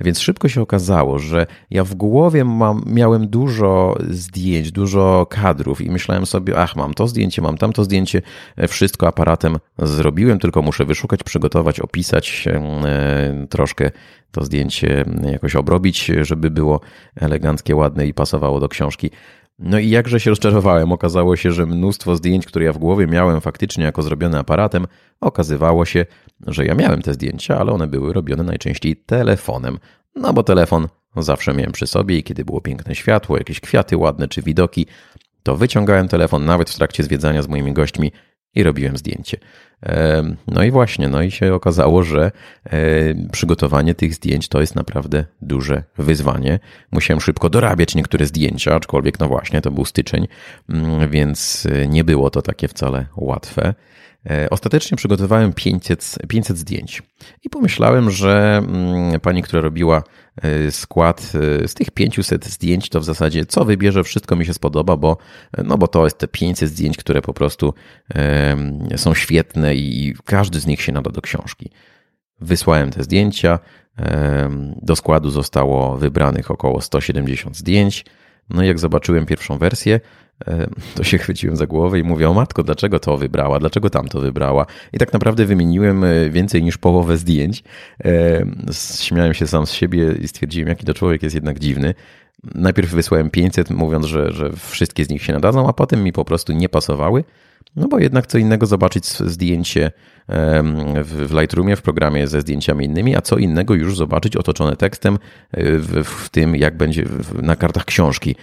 Więc 0.00 0.20
szybko 0.20 0.48
się 0.48 0.62
okazało, 0.62 1.18
że 1.18 1.46
ja 1.70 1.84
w 1.84 1.94
głowie 1.94 2.44
mam, 2.44 2.82
miałem 2.86 3.28
dużo 3.28 3.96
zdjęć, 4.10 4.72
dużo 4.72 5.26
kadrów 5.30 5.80
i 5.80 5.90
myślałem 5.90 6.26
sobie, 6.26 6.58
ach, 6.58 6.76
mam 6.76 6.94
to 6.94 7.08
zdjęcie, 7.08 7.42
mam 7.42 7.58
tamto 7.58 7.84
zdjęcie, 7.84 8.22
wszystko 8.68 9.06
aparatem 9.06 9.58
zrobiłem, 9.78 10.38
tylko 10.38 10.62
muszę 10.62 10.84
wyszukać, 10.84 11.22
przygotować, 11.22 11.80
opisać 11.80 12.44
e, 12.48 13.46
troszkę 13.50 13.90
to 14.30 14.44
zdjęcie 14.44 15.04
jakoś 15.32 15.56
obrobić, 15.56 16.10
żeby 16.22 16.50
było 16.50 16.80
eleganckie, 17.16 17.76
ładne 17.76 18.06
i 18.06 18.14
pasowało 18.14 18.60
do 18.60 18.68
książki. 18.68 19.10
No 19.58 19.78
i 19.78 19.90
jakże 19.90 20.20
się 20.20 20.30
rozczarowałem. 20.30 20.92
Okazało 20.92 21.36
się, 21.36 21.52
że 21.52 21.66
mnóstwo 21.66 22.16
zdjęć, 22.16 22.46
które 22.46 22.64
ja 22.64 22.72
w 22.72 22.78
głowie 22.78 23.06
miałem 23.06 23.40
faktycznie 23.40 23.84
jako 23.84 24.02
zrobione 24.02 24.38
aparatem, 24.38 24.86
okazywało 25.20 25.84
się, 25.84 26.06
że 26.46 26.64
ja 26.64 26.74
miałem 26.74 27.02
te 27.02 27.14
zdjęcia, 27.14 27.58
ale 27.58 27.72
one 27.72 27.86
były 27.86 28.12
robione 28.12 28.42
najczęściej 28.42 28.96
telefonem. 28.96 29.78
No 30.14 30.32
bo 30.32 30.42
telefon 30.42 30.88
zawsze 31.16 31.54
miałem 31.54 31.72
przy 31.72 31.86
sobie 31.86 32.18
i 32.18 32.22
kiedy 32.22 32.44
było 32.44 32.60
piękne 32.60 32.94
światło, 32.94 33.38
jakieś 33.38 33.60
kwiaty 33.60 33.96
ładne 33.96 34.28
czy 34.28 34.42
widoki, 34.42 34.86
to 35.42 35.56
wyciągałem 35.56 36.08
telefon 36.08 36.44
nawet 36.44 36.70
w 36.70 36.76
trakcie 36.76 37.02
zwiedzania 37.02 37.42
z 37.42 37.48
moimi 37.48 37.72
gośćmi 37.72 38.12
i 38.54 38.62
robiłem 38.62 38.96
zdjęcie. 38.96 39.38
No 40.46 40.62
i 40.62 40.70
właśnie, 40.70 41.08
no 41.08 41.22
i 41.22 41.30
się 41.30 41.54
okazało, 41.54 42.02
że 42.02 42.30
przygotowanie 43.32 43.94
tych 43.94 44.14
zdjęć 44.14 44.48
to 44.48 44.60
jest 44.60 44.74
naprawdę 44.74 45.24
duże 45.42 45.82
wyzwanie. 45.98 46.58
Musiałem 46.92 47.20
szybko 47.20 47.50
dorabiać 47.50 47.94
niektóre 47.94 48.26
zdjęcia, 48.26 48.74
aczkolwiek 48.74 49.20
no 49.20 49.28
właśnie, 49.28 49.60
to 49.60 49.70
był 49.70 49.84
styczeń, 49.84 50.28
mm, 50.68 51.10
więc 51.10 51.66
e, 51.66 51.88
nie 51.88 52.04
było 52.04 52.30
to 52.30 52.42
takie 52.42 52.68
wcale 52.68 53.06
łatwe. 53.16 53.74
E, 54.30 54.50
ostatecznie 54.50 54.96
przygotowałem 54.96 55.52
500, 55.52 56.18
500 56.28 56.58
zdjęć 56.58 57.02
i 57.42 57.50
pomyślałem, 57.50 58.10
że 58.10 58.62
mm, 58.66 59.20
pani, 59.20 59.42
która 59.42 59.62
robiła 59.62 60.02
e, 60.42 60.70
skład 60.70 61.32
e, 61.62 61.68
z 61.68 61.74
tych 61.74 61.90
500 61.90 62.46
zdjęć, 62.46 62.88
to 62.88 63.00
w 63.00 63.04
zasadzie 63.04 63.46
co 63.46 63.64
wybierze, 63.64 64.04
wszystko 64.04 64.36
mi 64.36 64.46
się 64.46 64.54
spodoba, 64.54 64.96
bo, 64.96 65.16
no 65.64 65.78
bo 65.78 65.88
to 65.88 66.04
jest 66.04 66.18
te 66.18 66.28
500 66.28 66.70
zdjęć, 66.70 66.96
które 66.96 67.22
po 67.22 67.34
prostu 67.34 67.74
są 68.96 69.14
świetne 69.14 69.63
i 69.72 70.14
każdy 70.24 70.60
z 70.60 70.66
nich 70.66 70.82
się 70.82 70.92
nada 70.92 71.10
do 71.10 71.20
książki. 71.20 71.70
Wysłałem 72.40 72.90
te 72.90 73.02
zdjęcia, 73.02 73.58
do 74.82 74.96
składu 74.96 75.30
zostało 75.30 75.96
wybranych 75.96 76.50
około 76.50 76.80
170 76.80 77.56
zdjęć. 77.56 78.04
No 78.50 78.62
i 78.62 78.66
jak 78.66 78.78
zobaczyłem 78.78 79.26
pierwszą 79.26 79.58
wersję, 79.58 80.00
to 80.94 81.04
się 81.04 81.18
chwyciłem 81.18 81.56
za 81.56 81.66
głowę 81.66 81.98
i 81.98 82.02
mówię, 82.02 82.28
o 82.28 82.34
matko, 82.34 82.62
dlaczego 82.62 83.00
to 83.00 83.16
wybrała, 83.16 83.58
dlaczego 83.58 83.90
tamto 83.90 84.20
wybrała. 84.20 84.66
I 84.92 84.98
tak 84.98 85.12
naprawdę 85.12 85.44
wymieniłem 85.44 86.04
e, 86.04 86.30
więcej 86.30 86.62
niż 86.62 86.78
połowę 86.78 87.16
zdjęć. 87.16 87.64
Śmiałem 89.00 89.34
się 89.34 89.46
sam 89.46 89.66
z 89.66 89.72
siebie 89.72 90.12
i 90.20 90.28
stwierdziłem, 90.28 90.68
jaki 90.68 90.86
to 90.86 90.94
człowiek 90.94 91.22
jest 91.22 91.34
jednak 91.34 91.58
dziwny. 91.58 91.94
Najpierw 92.54 92.90
wysłałem 92.90 93.30
500, 93.30 93.70
mówiąc, 93.70 94.06
że, 94.06 94.32
że 94.32 94.52
wszystkie 94.52 95.04
z 95.04 95.08
nich 95.08 95.22
się 95.22 95.32
nadadzą, 95.32 95.68
a 95.68 95.72
potem 95.72 96.04
mi 96.04 96.12
po 96.12 96.24
prostu 96.24 96.52
nie 96.52 96.68
pasowały. 96.68 97.24
No 97.76 97.88
bo 97.88 97.98
jednak 97.98 98.26
co 98.26 98.38
innego 98.38 98.66
zobaczyć 98.66 99.06
zdjęcie 99.06 99.92
w 101.04 101.28
Lightroomie, 101.40 101.76
w 101.76 101.82
programie 101.82 102.26
ze 102.26 102.40
zdjęciami 102.40 102.84
innymi, 102.84 103.16
a 103.16 103.20
co 103.20 103.38
innego 103.38 103.74
już 103.74 103.96
zobaczyć 103.96 104.36
otoczone 104.36 104.76
tekstem 104.76 105.14
e, 105.50 105.78
w, 105.78 106.04
w 106.04 106.28
tym, 106.28 106.56
jak 106.56 106.76
będzie 106.76 107.04
na 107.42 107.56
kartach 107.56 107.84
książki, 107.84 108.36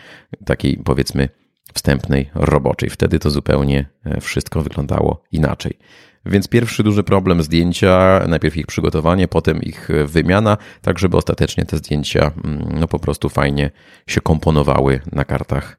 takiej 0.46 0.78
powiedzmy 0.78 1.30
wstępnej, 1.74 2.30
roboczej. 2.36 2.90
Wtedy 2.90 3.20
to 3.20 3.30
zupełnie 3.30 3.86
e, 4.06 4.22
wszystko 4.22 4.62
wyglądało 4.62 5.24
inaczej. 5.32 5.78
Więc 6.25 6.48
pierwszy 6.48 6.84
duży 6.84 7.04
problem 7.04 7.44
zdjęcia, 7.44 8.22
najpierw 8.28 8.58
ich 8.58 8.68
przygotowanie, 8.68 9.28
potem 9.28 9.62
ich 9.62 9.90
e, 9.90 10.06
wymiana, 10.06 10.58
tak 10.82 11.00
żeby 11.00 11.18
ostatecznie 11.18 11.66
te 11.66 11.78
zdjęcia 11.78 12.32
mm, 12.44 12.80
no 12.80 12.88
po 12.88 13.00
prostu 13.00 13.30
fajnie 13.30 13.72
się 14.08 14.22
komponowały 14.22 15.00
na 15.12 15.25
kartach 15.25 15.78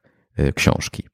książki. 0.55 1.12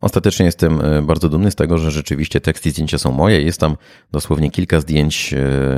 Ostatecznie 0.00 0.46
jestem 0.46 0.82
bardzo 1.02 1.28
dumny 1.28 1.50
z 1.50 1.54
tego, 1.54 1.78
że 1.78 1.90
rzeczywiście 1.90 2.40
teksty 2.40 2.68
i 2.68 2.72
zdjęcia 2.72 2.98
są 2.98 3.12
moje. 3.12 3.42
Jest 3.42 3.60
tam 3.60 3.76
dosłownie 4.12 4.50
kilka 4.50 4.80
zdjęć 4.80 5.34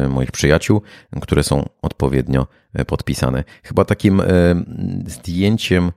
moich 0.09 0.31
przyjaciół, 0.31 0.83
które 1.21 1.43
są 1.43 1.69
odpowiednio 1.83 2.47
podpisane. 2.87 3.45
Chyba 3.63 3.85
takim 3.85 4.23
zdjęciem, 5.07 5.93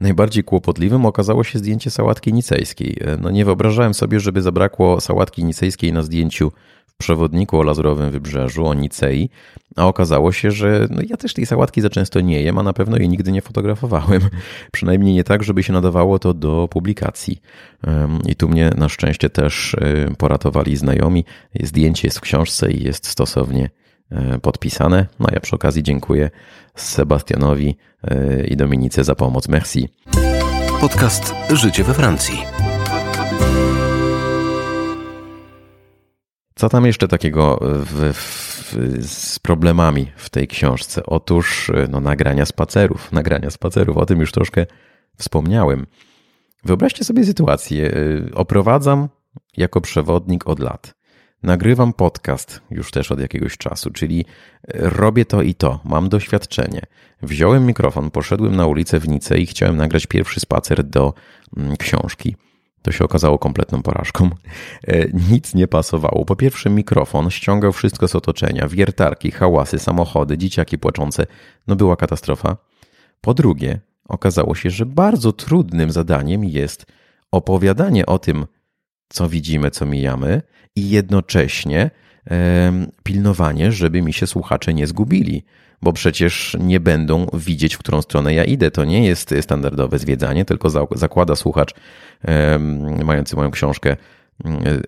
Najbardziej 0.00 0.44
kłopotliwym 0.44 1.06
okazało 1.06 1.44
się 1.44 1.58
zdjęcie 1.58 1.90
sałatki 1.90 2.32
nicejskiej. 2.32 3.00
No 3.20 3.30
nie 3.30 3.44
wyobrażałem 3.44 3.94
sobie, 3.94 4.20
żeby 4.20 4.42
zabrakło 4.42 5.00
sałatki 5.00 5.44
nicejskiej 5.44 5.92
na 5.92 6.02
zdjęciu 6.02 6.52
przewodniku 6.98 7.58
o 7.58 7.62
Lazurowym 7.62 8.10
Wybrzeżu, 8.10 8.66
o 8.66 8.74
Nicei, 8.74 9.30
a 9.76 9.86
okazało 9.86 10.32
się, 10.32 10.50
że 10.50 10.86
no 10.90 11.02
ja 11.08 11.16
też 11.16 11.34
tej 11.34 11.46
sałatki 11.46 11.80
za 11.80 11.90
często 11.90 12.20
nie 12.20 12.42
jem, 12.42 12.58
a 12.58 12.62
na 12.62 12.72
pewno 12.72 12.96
jej 12.96 13.08
nigdy 13.08 13.32
nie 13.32 13.42
fotografowałem. 13.42 14.22
Przynajmniej 14.72 15.14
nie 15.14 15.24
tak, 15.24 15.42
żeby 15.42 15.62
się 15.62 15.72
nadawało 15.72 16.18
to 16.18 16.34
do 16.34 16.68
publikacji. 16.68 17.40
I 18.26 18.36
tu 18.36 18.48
mnie 18.48 18.70
na 18.76 18.88
szczęście 18.88 19.30
też 19.30 19.74
y, 19.74 20.14
poratowali 20.18 20.76
znajomi. 20.76 21.24
Zdjęcie 21.62 22.08
jest 22.08 22.18
w 22.18 22.20
książce 22.20 22.72
i 22.72 22.84
jest 22.84 23.06
stosownie 23.06 23.70
y, 24.12 24.38
podpisane. 24.38 25.06
No 25.20 25.26
ja 25.32 25.40
przy 25.40 25.56
okazji 25.56 25.82
dziękuję 25.82 26.30
Sebastianowi 26.74 27.76
y, 28.10 28.46
i 28.46 28.56
Dominice 28.56 29.04
za 29.04 29.14
pomoc. 29.14 29.48
Merci. 29.48 29.88
Podcast 30.80 31.34
Życie 31.50 31.84
we 31.84 31.94
Francji. 31.94 32.55
Co 36.58 36.68
tam 36.68 36.86
jeszcze 36.86 37.08
takiego 37.08 37.58
w, 37.62 38.12
w, 38.14 39.06
z 39.06 39.38
problemami 39.38 40.12
w 40.16 40.30
tej 40.30 40.48
książce? 40.48 41.06
Otóż 41.06 41.72
no, 41.88 42.00
nagrania 42.00 42.46
spacerów. 42.46 43.12
Nagrania 43.12 43.50
spacerów, 43.50 43.96
o 43.96 44.06
tym 44.06 44.20
już 44.20 44.32
troszkę 44.32 44.66
wspomniałem. 45.16 45.86
Wyobraźcie 46.64 47.04
sobie 47.04 47.24
sytuację. 47.24 47.94
Oprowadzam 48.34 49.08
jako 49.56 49.80
przewodnik 49.80 50.46
od 50.48 50.58
lat. 50.58 50.94
Nagrywam 51.42 51.92
podcast 51.92 52.60
już 52.70 52.90
też 52.90 53.12
od 53.12 53.20
jakiegoś 53.20 53.56
czasu, 53.56 53.90
czyli 53.90 54.24
robię 54.74 55.24
to 55.24 55.42
i 55.42 55.54
to, 55.54 55.80
mam 55.84 56.08
doświadczenie. 56.08 56.80
Wziąłem 57.22 57.66
mikrofon, 57.66 58.10
poszedłem 58.10 58.56
na 58.56 58.66
ulicę 58.66 59.00
w 59.00 59.08
Nice 59.08 59.38
i 59.38 59.46
chciałem 59.46 59.76
nagrać 59.76 60.06
pierwszy 60.06 60.40
spacer 60.40 60.84
do 60.84 61.14
mm, 61.56 61.76
książki. 61.76 62.36
To 62.86 62.92
się 62.92 63.04
okazało 63.04 63.38
kompletną 63.38 63.82
porażką. 63.82 64.30
E, 64.88 65.08
nic 65.30 65.54
nie 65.54 65.68
pasowało. 65.68 66.24
Po 66.24 66.36
pierwsze, 66.36 66.70
mikrofon 66.70 67.30
ściągał 67.30 67.72
wszystko 67.72 68.08
z 68.08 68.14
otoczenia: 68.14 68.68
wiertarki, 68.68 69.30
hałasy, 69.30 69.78
samochody, 69.78 70.38
dzieciaki 70.38 70.78
płaczące. 70.78 71.26
No, 71.66 71.76
była 71.76 71.96
katastrofa. 71.96 72.56
Po 73.20 73.34
drugie, 73.34 73.80
okazało 74.08 74.54
się, 74.54 74.70
że 74.70 74.86
bardzo 74.86 75.32
trudnym 75.32 75.90
zadaniem 75.90 76.44
jest 76.44 76.86
opowiadanie 77.30 78.06
o 78.06 78.18
tym, 78.18 78.46
co 79.08 79.28
widzimy, 79.28 79.70
co 79.70 79.86
mijamy, 79.86 80.42
i 80.76 80.90
jednocześnie 80.90 81.90
pilnowanie, 83.02 83.72
żeby 83.72 84.02
mi 84.02 84.12
się 84.12 84.26
słuchacze 84.26 84.74
nie 84.74 84.86
zgubili 84.86 85.44
bo 85.82 85.92
przecież 85.92 86.56
nie 86.60 86.80
będą 86.80 87.26
widzieć, 87.34 87.74
w 87.74 87.78
którą 87.78 88.02
stronę 88.02 88.34
ja 88.34 88.44
idę. 88.44 88.70
To 88.70 88.84
nie 88.84 89.06
jest 89.06 89.34
standardowe 89.40 89.98
zwiedzanie, 89.98 90.44
tylko 90.44 90.70
zakłada 90.94 91.36
słuchacz 91.36 91.74
mający 93.04 93.36
moją 93.36 93.50
książkę 93.50 93.96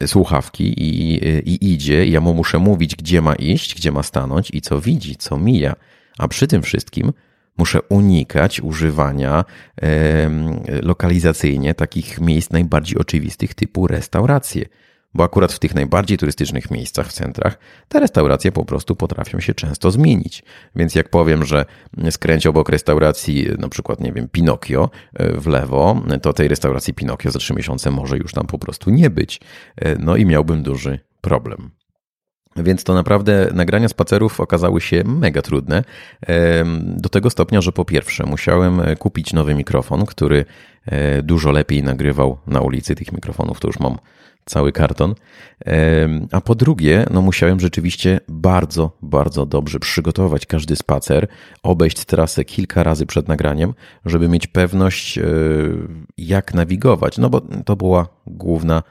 słuchawki 0.06 0.74
i, 0.82 1.14
i 1.50 1.72
idzie. 1.72 2.06
Ja 2.06 2.20
mu 2.20 2.34
muszę 2.34 2.58
mówić, 2.58 2.96
gdzie 2.96 3.22
ma 3.22 3.34
iść, 3.34 3.74
gdzie 3.74 3.92
ma 3.92 4.02
stanąć 4.02 4.50
i 4.50 4.60
co 4.60 4.80
widzi, 4.80 5.16
co 5.16 5.38
mija. 5.38 5.76
A 6.18 6.28
przy 6.28 6.46
tym 6.46 6.62
wszystkim 6.62 7.12
muszę 7.58 7.82
unikać 7.82 8.60
używania 8.60 9.44
lokalizacyjnie 10.82 11.74
takich 11.74 12.20
miejsc 12.20 12.50
najbardziej 12.50 12.98
oczywistych 12.98 13.54
typu 13.54 13.86
restauracje 13.86 14.66
bo 15.18 15.24
akurat 15.24 15.52
w 15.52 15.58
tych 15.58 15.74
najbardziej 15.74 16.18
turystycznych 16.18 16.70
miejscach, 16.70 17.08
w 17.08 17.12
centrach, 17.12 17.58
te 17.88 18.00
restauracje 18.00 18.52
po 18.52 18.64
prostu 18.64 18.96
potrafią 18.96 19.40
się 19.40 19.54
często 19.54 19.90
zmienić. 19.90 20.42
Więc 20.76 20.94
jak 20.94 21.08
powiem, 21.08 21.44
że 21.44 21.64
skręć 22.10 22.46
obok 22.46 22.68
restauracji, 22.68 23.46
na 23.58 23.68
przykład, 23.68 24.00
nie 24.00 24.12
wiem, 24.12 24.28
Pinokio 24.28 24.90
e, 25.14 25.40
w 25.40 25.46
lewo, 25.46 26.02
to 26.22 26.32
tej 26.32 26.48
restauracji 26.48 26.94
Pinokio 26.94 27.30
za 27.30 27.38
trzy 27.38 27.54
miesiące 27.54 27.90
może 27.90 28.16
już 28.18 28.32
tam 28.32 28.46
po 28.46 28.58
prostu 28.58 28.90
nie 28.90 29.10
być. 29.10 29.40
E, 29.76 29.96
no 29.98 30.16
i 30.16 30.26
miałbym 30.26 30.62
duży 30.62 30.98
problem. 31.20 31.70
Więc 32.56 32.84
to 32.84 32.94
naprawdę 32.94 33.50
nagrania 33.54 33.88
spacerów 33.88 34.40
okazały 34.40 34.80
się 34.80 35.02
mega 35.04 35.42
trudne. 35.42 35.84
Do 36.80 37.08
tego 37.08 37.30
stopnia, 37.30 37.60
że 37.60 37.72
po 37.72 37.84
pierwsze 37.84 38.26
musiałem 38.26 38.82
kupić 38.98 39.32
nowy 39.32 39.54
mikrofon, 39.54 40.06
który 40.06 40.44
e, 40.86 41.22
dużo 41.22 41.50
lepiej 41.50 41.82
nagrywał 41.82 42.38
na 42.46 42.60
ulicy. 42.60 42.94
Tych 42.94 43.12
mikrofonów 43.12 43.60
to 43.60 43.68
już 43.68 43.78
mam 43.78 43.98
cały 44.48 44.72
karton. 44.72 45.14
A 46.32 46.40
po 46.40 46.54
drugie, 46.54 47.06
no 47.10 47.22
musiałem 47.22 47.60
rzeczywiście 47.60 48.20
bardzo, 48.28 48.96
bardzo 49.02 49.46
dobrze 49.46 49.78
przygotować 49.78 50.46
każdy 50.46 50.76
spacer, 50.76 51.28
obejść 51.62 52.04
trasę 52.04 52.44
kilka 52.44 52.82
razy 52.82 53.06
przed 53.06 53.28
nagraniem, 53.28 53.74
żeby 54.04 54.28
mieć 54.28 54.46
pewność, 54.46 55.18
e, 55.18 55.22
jak 56.18 56.54
nawigować. 56.54 57.18
No 57.18 57.30
bo 57.30 57.40
to 57.40 57.76
była 57.76 58.08
główna 58.26 58.82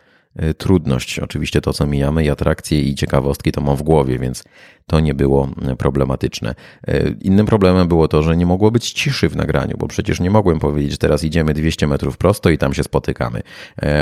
trudność. 0.58 1.20
Oczywiście 1.20 1.62
to, 1.62 1.74
co 1.74 1.88
mijamy, 1.88 2.26
i 2.26 2.30
atrakcje, 2.30 2.82
i 2.82 2.96
ciekawostki 2.96 3.52
to 3.52 3.62
mam 3.62 3.76
w 3.76 3.84
głowie, 3.84 4.20
więc 4.20 4.44
to 4.88 5.00
nie 5.00 5.14
było 5.14 5.50
e, 5.62 5.76
problematyczne. 5.76 6.56
E, 6.88 7.10
innym 7.22 7.46
problemem 7.46 7.88
było 7.88 8.08
to, 8.08 8.24
że 8.24 8.38
nie 8.38 8.46
mogło 8.46 8.72
być 8.72 8.92
ciszy 8.92 9.30
w 9.30 9.36
nagraniu, 9.36 9.78
bo 9.78 9.88
przecież 9.88 10.20
nie 10.20 10.32
mogłem 10.32 10.60
powiedzieć, 10.60 10.98
teraz 10.98 11.24
idziemy 11.24 11.54
200 11.54 11.88
metrów 11.88 12.18
prosto 12.18 12.50
i 12.50 12.58
tam 12.58 12.74
się 12.74 12.84
spotykamy. 12.84 13.42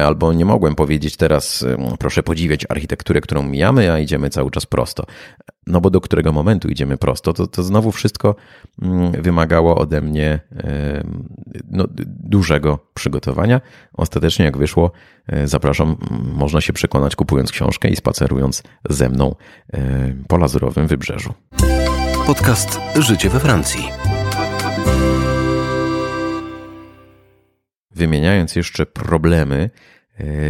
Albo 0.06 0.34
nie 0.34 0.46
mogłem 0.46 0.76
powiedzieć 0.76 1.18
teraz, 1.18 1.66
proszę 2.00 2.24
podziwiać 2.24 2.66
architekturę, 2.70 3.22
którą 3.22 3.44
mijamy, 3.44 3.92
a 3.92 4.00
idziemy 4.00 4.30
cały 4.30 4.52
czas 4.52 4.66
prosto. 4.66 5.06
No 5.68 5.82
bo 5.82 5.90
do 5.90 6.02
którego 6.02 6.32
momentu 6.32 6.70
idziemy 6.70 6.98
prosto, 6.98 7.34
to, 7.34 7.48
to 7.48 7.64
znowu 7.64 7.92
wszystko 7.92 8.36
mm, 8.82 9.12
wymagało 9.12 9.78
ode 9.78 10.02
mnie 10.02 10.40
no, 11.72 11.86
dużego 12.06 12.80
przygotowania. 12.94 13.62
Ostatecznie, 13.94 14.46
jak 14.46 14.58
wyszło, 14.58 14.92
zapraszam, 15.46 15.96
można 16.34 16.62
się 16.62 16.74
przekonać 16.74 17.16
kupując 17.16 17.52
książkę 17.52 17.90
i 17.90 17.96
spacerując 17.96 18.64
ze 18.90 19.10
mną 19.10 19.36
po 20.28 20.38
lazurowym 20.38 20.88
wybrzeżu. 20.88 21.34
Podcast 22.28 22.80
Życie 22.96 23.30
we 23.30 23.40
Francji. 23.40 23.90
Wymieniając 27.92 28.56
jeszcze 28.56 28.86
problemy, 28.86 29.70
E, 29.70 29.95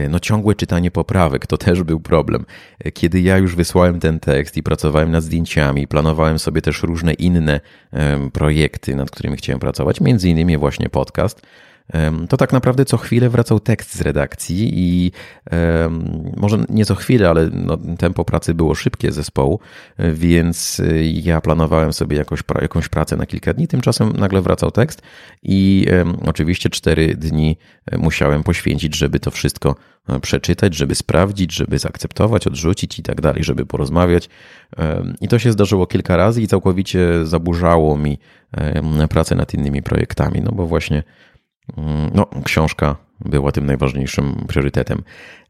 no 0.10 0.19
ciągłe 0.19 0.56
czytanie 0.56 0.91
poprawek 0.91 1.47
to 1.47 1.58
też 1.58 1.84
był 1.84 1.99
problem. 1.99 2.45
E, 2.80 2.91
kiedy 2.91 3.21
ja 3.21 3.38
już 3.38 3.56
wysłałem 3.56 3.99
ten 3.99 4.19
tekst 4.19 4.58
i 4.58 4.63
pracowałem 4.63 5.12
nad 5.12 5.23
zdjęciami, 5.23 5.88
planowałem 5.88 6.39
sobie 6.39 6.62
też 6.62 6.84
różne 6.84 7.13
inne 7.13 7.60
projekty, 8.34 8.95
nad 8.95 9.12
którymi 9.12 9.38
chciałem 9.38 9.60
pracować, 9.60 10.01
między 10.01 10.30
innymi 10.30 10.58
właśnie 10.58 10.89
podcast, 10.89 11.41
to 12.30 12.38
tak 12.38 12.54
naprawdę 12.54 12.86
co 12.86 12.98
chwilę 12.98 13.30
wracał 13.30 13.60
tekst 13.60 13.95
z 13.95 14.02
redakcji 14.02 14.71
i 14.74 15.12
może 16.38 16.58
nie 16.69 16.86
co 16.86 16.95
chwilę, 16.95 17.30
ale 17.30 17.50
no, 17.54 17.78
tempo 17.98 18.26
pracy 18.26 18.54
było 18.54 18.76
szybkie 18.76 19.12
zespołu, 19.12 19.60
więc 20.13 20.82
ja 21.04 21.41
planowałem 21.41 21.93
sobie 21.93 22.17
jakoś, 22.17 22.39
jakąś 22.62 22.89
pracę 22.89 23.17
na 23.17 23.26
kilka 23.26 23.54
dni, 23.54 23.67
tymczasem 23.67 24.13
nagle 24.13 24.41
wracał 24.41 24.71
tekst 24.71 25.02
i 25.43 25.86
oczywiście 26.26 26.69
cztery 26.69 27.15
dni 27.15 27.58
musiałem 27.98 28.43
poświęcić, 28.43 28.95
żeby 28.95 29.19
to 29.19 29.32
wszystko 29.32 29.76
e, 30.10 30.19
przeczytać, 30.19 30.76
żeby 30.76 30.95
sprawdzić, 30.95 31.54
żeby 31.54 31.80
zaakceptować, 31.80 32.48
odrzucić 32.48 33.00
i 33.00 33.04
tak 33.04 33.21
dalej, 33.21 33.43
żeby 33.43 33.65
porozmawiać. 33.65 34.30
I 35.21 35.28
to 35.28 35.39
się 35.39 35.52
zdarzyło 35.52 35.88
kilka 35.88 36.17
razy 36.17 36.41
i 36.41 36.48
całkowicie 36.48 37.26
zaburzało 37.26 37.98
mi 37.98 38.19
pracę 39.10 39.36
nad 39.36 39.54
innymi 39.54 39.84
projektami, 39.84 40.41
no 40.41 40.52
bo 40.52 40.67
właśnie 40.67 41.04
no, 42.13 42.28
książka 42.43 42.95
była 43.19 43.51
tym 43.51 43.65
najważniejszym 43.65 44.45
priorytetem. 44.47 45.04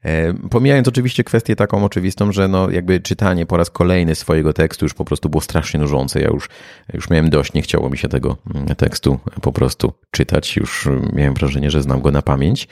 E, 0.04 0.34
pomijając 0.34 0.88
oczywiście 0.88 1.24
kwestię 1.24 1.56
taką 1.56 1.86
oczywistą, 1.86 2.32
że 2.32 2.48
no 2.48 2.70
jakby 2.70 3.00
czytanie 3.00 3.46
po 3.46 3.58
raz 3.58 3.70
kolejny 3.70 4.16
swojego 4.16 4.54
tekstu 4.54 4.86
już 4.86 4.94
po 4.94 5.06
prostu 5.06 5.30
było 5.30 5.42
strasznie 5.42 5.80
nużące. 5.80 6.22
Ja 6.22 6.28
już, 6.28 6.50
już 6.94 7.10
miałem 7.10 7.30
dość, 7.30 7.54
nie 7.54 7.62
chciało 7.62 7.90
mi 7.90 7.98
się 7.98 8.08
tego 8.08 8.38
mm, 8.56 8.76
tekstu 8.76 9.20
po 9.42 9.52
prostu 9.52 9.94
czytać. 10.12 10.58
Już 10.58 10.90
miałem 11.14 11.34
wrażenie, 11.34 11.72
że 11.72 11.82
znam 11.82 12.02
go 12.02 12.12
na 12.12 12.22
pamięć. 12.22 12.68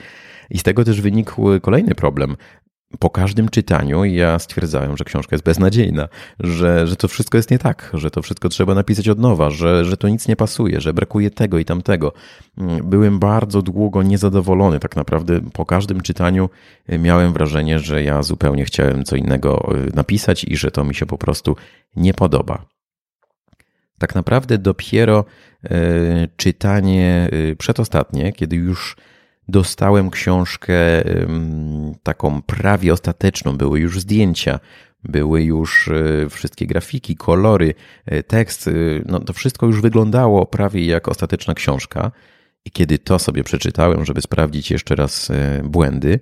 I 0.50 0.58
z 0.58 0.62
tego 0.62 0.84
też 0.84 1.00
wynikł 1.00 1.60
kolejny 1.62 1.94
problem 1.94 2.36
po 2.98 3.10
każdym 3.10 3.48
czytaniu 3.48 4.04
ja 4.04 4.38
stwierdzałem, 4.38 4.96
że 4.96 5.04
książka 5.04 5.36
jest 5.36 5.44
beznadziejna, 5.44 6.08
że, 6.40 6.86
że 6.86 6.96
to 6.96 7.08
wszystko 7.08 7.38
jest 7.38 7.50
nie 7.50 7.58
tak, 7.58 7.90
że 7.94 8.10
to 8.10 8.22
wszystko 8.22 8.48
trzeba 8.48 8.74
napisać 8.74 9.08
od 9.08 9.18
nowa, 9.18 9.50
że, 9.50 9.84
że 9.84 9.96
to 9.96 10.08
nic 10.08 10.28
nie 10.28 10.36
pasuje, 10.36 10.80
że 10.80 10.92
brakuje 10.92 11.30
tego 11.30 11.58
i 11.58 11.64
tamtego. 11.64 12.12
Byłem 12.84 13.18
bardzo 13.18 13.62
długo 13.62 14.02
niezadowolony. 14.02 14.80
Tak 14.80 14.96
naprawdę 14.96 15.40
po 15.40 15.66
każdym 15.66 16.00
czytaniu 16.00 16.50
miałem 16.88 17.32
wrażenie, 17.32 17.78
że 17.78 18.02
ja 18.02 18.22
zupełnie 18.22 18.64
chciałem 18.64 19.04
co 19.04 19.16
innego 19.16 19.74
e, 19.74 19.96
napisać 19.96 20.44
i 20.44 20.56
że 20.56 20.70
to 20.70 20.84
mi 20.84 20.94
się 20.94 21.06
po 21.06 21.18
prostu 21.18 21.56
nie 21.96 22.14
podoba. 22.14 22.66
Tak 23.98 24.14
naprawdę 24.14 24.58
dopiero 24.58 25.24
e, 25.64 26.28
czytanie 26.36 27.28
przedostatnie, 27.58 28.32
kiedy 28.32 28.56
już 28.56 28.96
dostałem 29.48 30.10
książkę 30.10 30.74
taką 32.02 32.42
prawie 32.42 32.92
ostateczną. 32.92 33.56
Były 33.56 33.80
już 33.80 34.00
zdjęcia, 34.00 34.60
były 35.04 35.42
już 35.42 35.88
e, 35.88 36.28
wszystkie 36.28 36.66
grafiki, 36.66 37.16
kolory, 37.16 37.74
e, 38.06 38.22
tekst. 38.22 38.68
E, 38.68 38.72
no, 39.06 39.20
to 39.20 39.32
wszystko 39.32 39.66
już 39.66 39.80
wyglądało 39.80 40.46
prawie 40.46 40.86
jak 40.86 41.08
ostateczna 41.08 41.54
książka. 41.54 42.12
I 42.64 42.70
kiedy 42.70 42.98
to 42.98 43.18
sobie 43.18 43.44
przeczytałem, 43.44 44.04
żeby 44.04 44.22
sprawdzić 44.22 44.70
jeszcze 44.70 44.94
raz 44.94 45.32
błędy, 45.64 46.20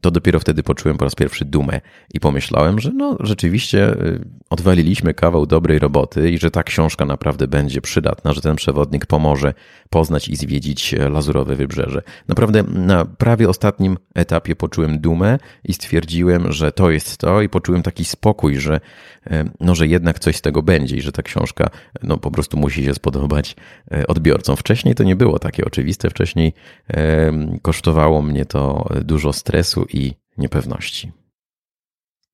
to 0.00 0.10
dopiero 0.10 0.40
wtedy 0.40 0.62
poczułem 0.62 0.98
po 0.98 1.04
raz 1.04 1.14
pierwszy 1.14 1.44
dumę 1.44 1.80
i 2.14 2.20
pomyślałem, 2.20 2.80
że 2.80 2.90
no 2.94 3.16
rzeczywiście 3.20 3.92
y, 3.92 4.24
odwaliliśmy 4.50 5.14
kawał 5.14 5.46
dobrej 5.46 5.78
roboty 5.78 6.30
i 6.30 6.38
że 6.38 6.50
ta 6.50 6.62
książka 6.62 7.04
naprawdę 7.04 7.48
będzie 7.48 7.80
przydatna, 7.80 8.32
że 8.32 8.40
ten 8.40 8.56
przewodnik 8.56 9.06
pomoże 9.06 9.54
poznać 9.90 10.28
i 10.28 10.36
zwiedzić 10.36 10.94
e, 10.94 11.08
Lazurowe 11.08 11.56
Wybrzeże. 11.56 12.02
Naprawdę 12.28 12.62
na 12.62 13.04
prawie 13.04 13.48
ostatnim 13.48 13.98
etapie 14.14 14.56
poczułem 14.56 15.00
dumę 15.00 15.38
i 15.64 15.74
stwierdziłem, 15.74 16.52
że 16.52 16.72
to 16.72 16.90
jest 16.90 17.16
to 17.16 17.42
i 17.42 17.48
poczułem 17.48 17.82
taki 17.82 18.04
spokój, 18.04 18.56
że, 18.56 18.80
e, 19.26 19.44
no, 19.60 19.74
że 19.74 19.86
jednak 19.86 20.18
coś 20.18 20.36
z 20.36 20.40
tego 20.40 20.62
będzie 20.62 20.96
i 20.96 21.00
że 21.00 21.12
ta 21.12 21.22
książka 21.22 21.70
no, 22.02 22.18
po 22.18 22.30
prostu 22.30 22.56
musi 22.56 22.84
się 22.84 22.94
spodobać 22.94 23.56
e, 23.92 24.06
odbiorcom. 24.06 24.56
Wcześniej 24.56 24.94
to 24.94 25.04
nie 25.04 25.16
było 25.16 25.38
takie 25.38 25.64
oczywiste, 25.64 26.10
wcześniej 26.10 26.52
kosztowało 27.62 28.22
mnie 28.22 28.44
to 28.44 28.88
dużo 29.04 29.32
stresu 29.32 29.71
i 29.80 30.14
niepewności. 30.38 31.12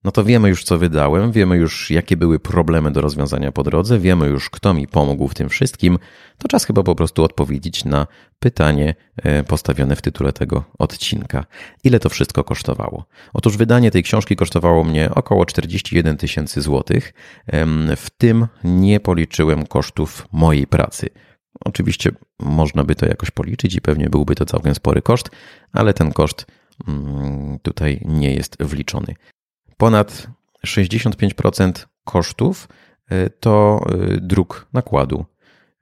No 0.05 0.13
to 0.13 0.25
wiemy 0.25 0.49
już, 0.49 0.65
co 0.65 0.79
wydałem, 0.79 1.33
wiemy 1.33 1.57
już, 1.57 1.91
jakie 1.91 2.17
były 2.17 2.41
problemy 2.41 2.91
do 2.91 3.01
rozwiązania 3.01 3.53
po 3.53 3.63
drodze, 3.63 3.99
wiemy 3.99 4.27
już, 4.27 4.51
kto 4.51 4.75
mi 4.75 4.87
pomógł 4.87 5.29
w 5.29 5.35
tym 5.35 5.49
wszystkim. 5.49 5.99
To 6.39 6.49
czas 6.49 6.65
chyba 6.65 6.83
po 6.83 6.95
prostu 6.95 7.25
odpowiedzieć 7.25 7.85
na 7.85 8.07
pytanie 8.39 8.95
e, 9.17 9.45
postawione 9.45 9.97
w 9.97 10.03
tytule 10.03 10.33
tego 10.33 10.65
odcinka. 10.79 11.45
Ile 11.85 12.01
to 12.01 12.09
wszystko 12.09 12.45
kosztowało? 12.45 13.05
Otóż 13.33 13.57
wydanie 13.57 13.91
tej 13.91 14.03
książki 14.03 14.37
kosztowało 14.37 14.85
mnie 14.85 15.11
około 15.15 15.47
41 15.47 16.17
tysięcy 16.17 16.63
złotych. 16.63 17.15
W 17.97 18.11
tym 18.19 18.47
nie 18.65 19.01
policzyłem 19.01 19.67
kosztów 19.67 20.29
mojej 20.33 20.67
pracy. 20.67 21.09
Oczywiście 21.65 22.11
można 22.39 22.85
by 22.85 22.95
to 22.95 23.07
jakoś 23.07 23.31
policzyć 23.31 23.75
i 23.75 23.81
pewnie 23.81 24.11
byłby 24.11 24.35
to 24.35 24.45
całkiem 24.45 24.75
spory 24.75 25.03
koszt, 25.03 25.31
ale 25.73 25.95
ten 25.95 26.13
koszt 26.13 26.47
tutaj 27.63 28.01
nie 28.05 28.35
jest 28.35 28.63
wliczony. 28.63 29.15
Ponad 29.77 30.27
65% 30.67 31.87
kosztów 32.05 32.69
y, 33.13 33.31
to 33.41 33.85
y, 34.15 34.21
druk 34.21 34.67
nakładu, 34.73 35.25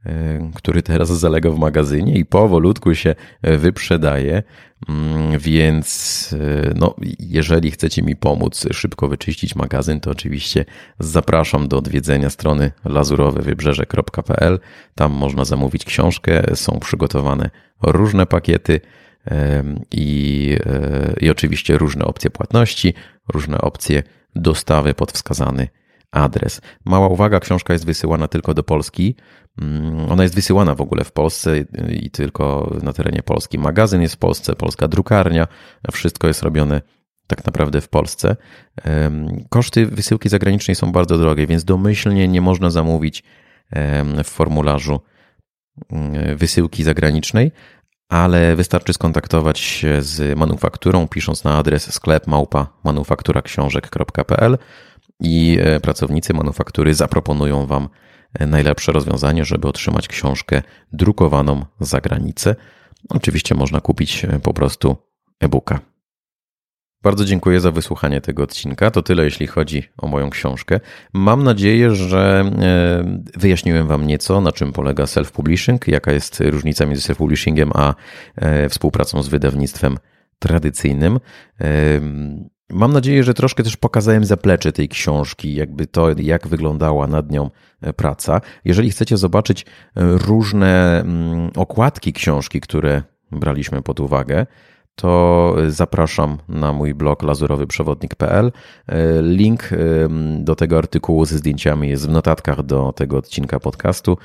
y, 0.07 0.11
który 0.55 0.83
teraz 0.83 1.09
zalega 1.09 1.51
w 1.51 1.59
magazynie 1.59 2.15
i 2.15 2.25
powolutku 2.25 2.95
się 2.95 3.15
wyprzedaje. 3.43 4.43
Mm, 4.89 5.39
więc 5.39 6.35
no, 6.75 6.95
jeżeli 7.19 7.71
chcecie 7.71 8.03
mi 8.03 8.17
pomóc 8.17 8.67
szybko 8.73 9.09
wyczyścić 9.09 9.57
magazyn, 9.57 10.01
to 10.01 10.11
oczywiście 10.11 10.65
zapraszam 10.99 11.69
do 11.69 11.79
odwiedzenia 11.79 12.31
strony 12.31 12.73
lazurowewybrzeże.pl. 12.85 14.59
Tam 14.95 15.13
można 15.13 15.45
zamówić 15.45 15.85
książkę, 15.85 16.43
są 16.57 16.79
przygotowane 16.81 17.51
różne 17.83 18.27
pakiety 18.27 18.81
i, 19.91 20.57
e, 20.67 21.15
i 21.21 21.31
oczywiście 21.31 21.79
różne 21.79 22.05
opcje 22.05 22.31
płatności, 22.31 22.95
różne 23.29 23.61
opcje 23.61 24.03
dostawy 24.35 24.95
pod 24.95 25.13
wskazany 25.13 25.69
adres. 26.11 26.61
Mała 26.85 27.09
uwaga, 27.09 27.41
książka 27.41 27.73
jest 27.73 27.87
wysyłana 27.87 28.29
tylko 28.29 28.55
do 28.55 28.63
Polski. 28.63 29.15
Mm, 29.63 30.13
ona 30.13 30.23
jest 30.23 30.35
wysyłana 30.35 30.75
w 30.75 30.81
ogóle 30.81 31.05
w 31.05 31.13
Polsce 31.13 31.65
i 31.91 32.11
tylko 32.11 32.77
na 32.83 32.93
terenie 32.93 33.23
Polski. 33.23 33.59
Magazyn 33.59 34.03
jest 34.03 34.15
w 34.15 34.19
Polsce, 34.19 34.55
polska 34.55 34.89
drukarnia, 34.89 35.47
wszystko 35.93 36.27
jest 36.27 36.43
robione 36.43 36.83
tak 37.27 37.47
naprawdę 37.47 37.81
w 37.81 37.89
Polsce. 37.89 38.37
Koszty 39.49 39.87
wysyłki 39.87 40.29
zagranicznej 40.29 40.75
są 40.75 40.93
bardzo 40.93 41.19
drogie, 41.19 41.47
więc 41.47 41.65
domyślnie 41.65 42.29
nie 42.29 42.41
można 42.41 42.71
zamówić 42.71 43.23
w 44.25 44.29
formularzu 44.29 45.01
mm, 45.91 46.37
wysyłki 46.37 46.83
zagranicznej, 46.83 47.53
ale 48.09 48.57
wystarczy 48.57 48.93
skontaktować 48.93 49.59
się 49.59 50.03
z 50.03 50.39
manufakturą, 50.39 51.09
pisząc 51.09 51.45
na 51.45 51.59
adres 51.59 51.95
sklep 51.95 52.27
małpa 52.27 52.67
manufakturaksiążek.pl 52.85 54.59
i 55.21 55.59
e, 55.61 55.81
pracownicy 55.81 56.35
manufaktury 56.35 56.95
zaproponują 56.95 57.67
Wam 57.67 57.89
e, 58.35 58.47
najlepsze 58.47 58.93
rozwiązanie, 58.93 59.45
żeby 59.45 59.69
otrzymać 59.69 60.09
książkę 60.09 60.63
drukowaną 60.93 61.65
za 61.81 62.01
granicę. 62.01 62.57
Oczywiście 63.09 63.55
można 63.55 63.81
kupić 63.81 64.25
e, 64.25 64.41
po 64.41 64.55
prostu 64.55 64.97
e-booka. 65.41 65.96
Bardzo 67.07 67.25
dziękuję 67.25 67.61
za 67.61 67.71
wysłuchanie 67.71 68.21
tego 68.21 68.43
odcinka. 68.43 68.91
To 68.91 69.03
tyle, 69.03 69.25
jeśli 69.25 69.47
chodzi 69.47 69.83
o 69.99 70.07
moją 70.07 70.31
książkę. 70.31 70.81
Mam 71.13 71.45
nadzieję, 71.45 71.95
że 71.95 72.51
e, 72.63 73.21
wyjaśniłem 73.39 73.87
Wam 73.87 74.07
nieco, 74.07 74.41
na 74.41 74.53
czym 74.53 74.73
polega 74.73 75.05
self-publishing, 75.05 75.79
jaka 75.87 76.13
jest 76.13 76.41
różnica 76.41 76.87
między 76.87 77.13
self-publishingiem 77.13 77.71
a 77.75 77.95
e, 78.37 78.69
współpracą 78.69 79.23
z 79.23 79.29
wydawnictwem 79.29 79.99
tradycyjnym. 80.39 81.21
E, 81.61 81.69
mam 82.71 82.93
nadzieję, 82.93 83.25
że 83.25 83.35
troszkę 83.35 83.63
też 83.63 83.77
pokazałem 83.77 84.25
zaplecze 84.25 84.73
tej 84.73 84.89
książki, 84.89 85.55
jakby 85.55 85.87
to, 85.87 86.09
jak 86.19 86.49
wyglądała 86.49 87.07
nad 87.07 87.31
nią 87.31 87.51
praca. 87.97 88.41
Jeżeli 88.65 88.91
chcecie 88.91 89.17
zobaczyć 89.17 89.67
różne 89.97 91.01
mm, 91.01 91.51
okładki 91.57 92.13
książki, 92.13 92.61
które 92.61 93.03
braliśmy 93.33 93.83
pod 93.83 94.01
uwagę, 94.01 94.47
to 94.97 95.55
zapraszam 95.69 96.39
na 96.49 96.73
mój 96.73 96.95
blog 96.95 97.23
lazurowyprzewodnik.pl. 97.23 98.53
Link 99.23 99.71
do 100.39 100.55
tego 100.55 100.79
artykułu 100.79 101.25
ze 101.25 101.39
zdjęciami 101.39 101.89
jest 101.89 102.09
w 102.09 102.11
notatkach 102.11 102.63
do 102.63 102.93
tego 102.93 103.19
odcinka 103.19 103.61
podcastu. 103.61 104.19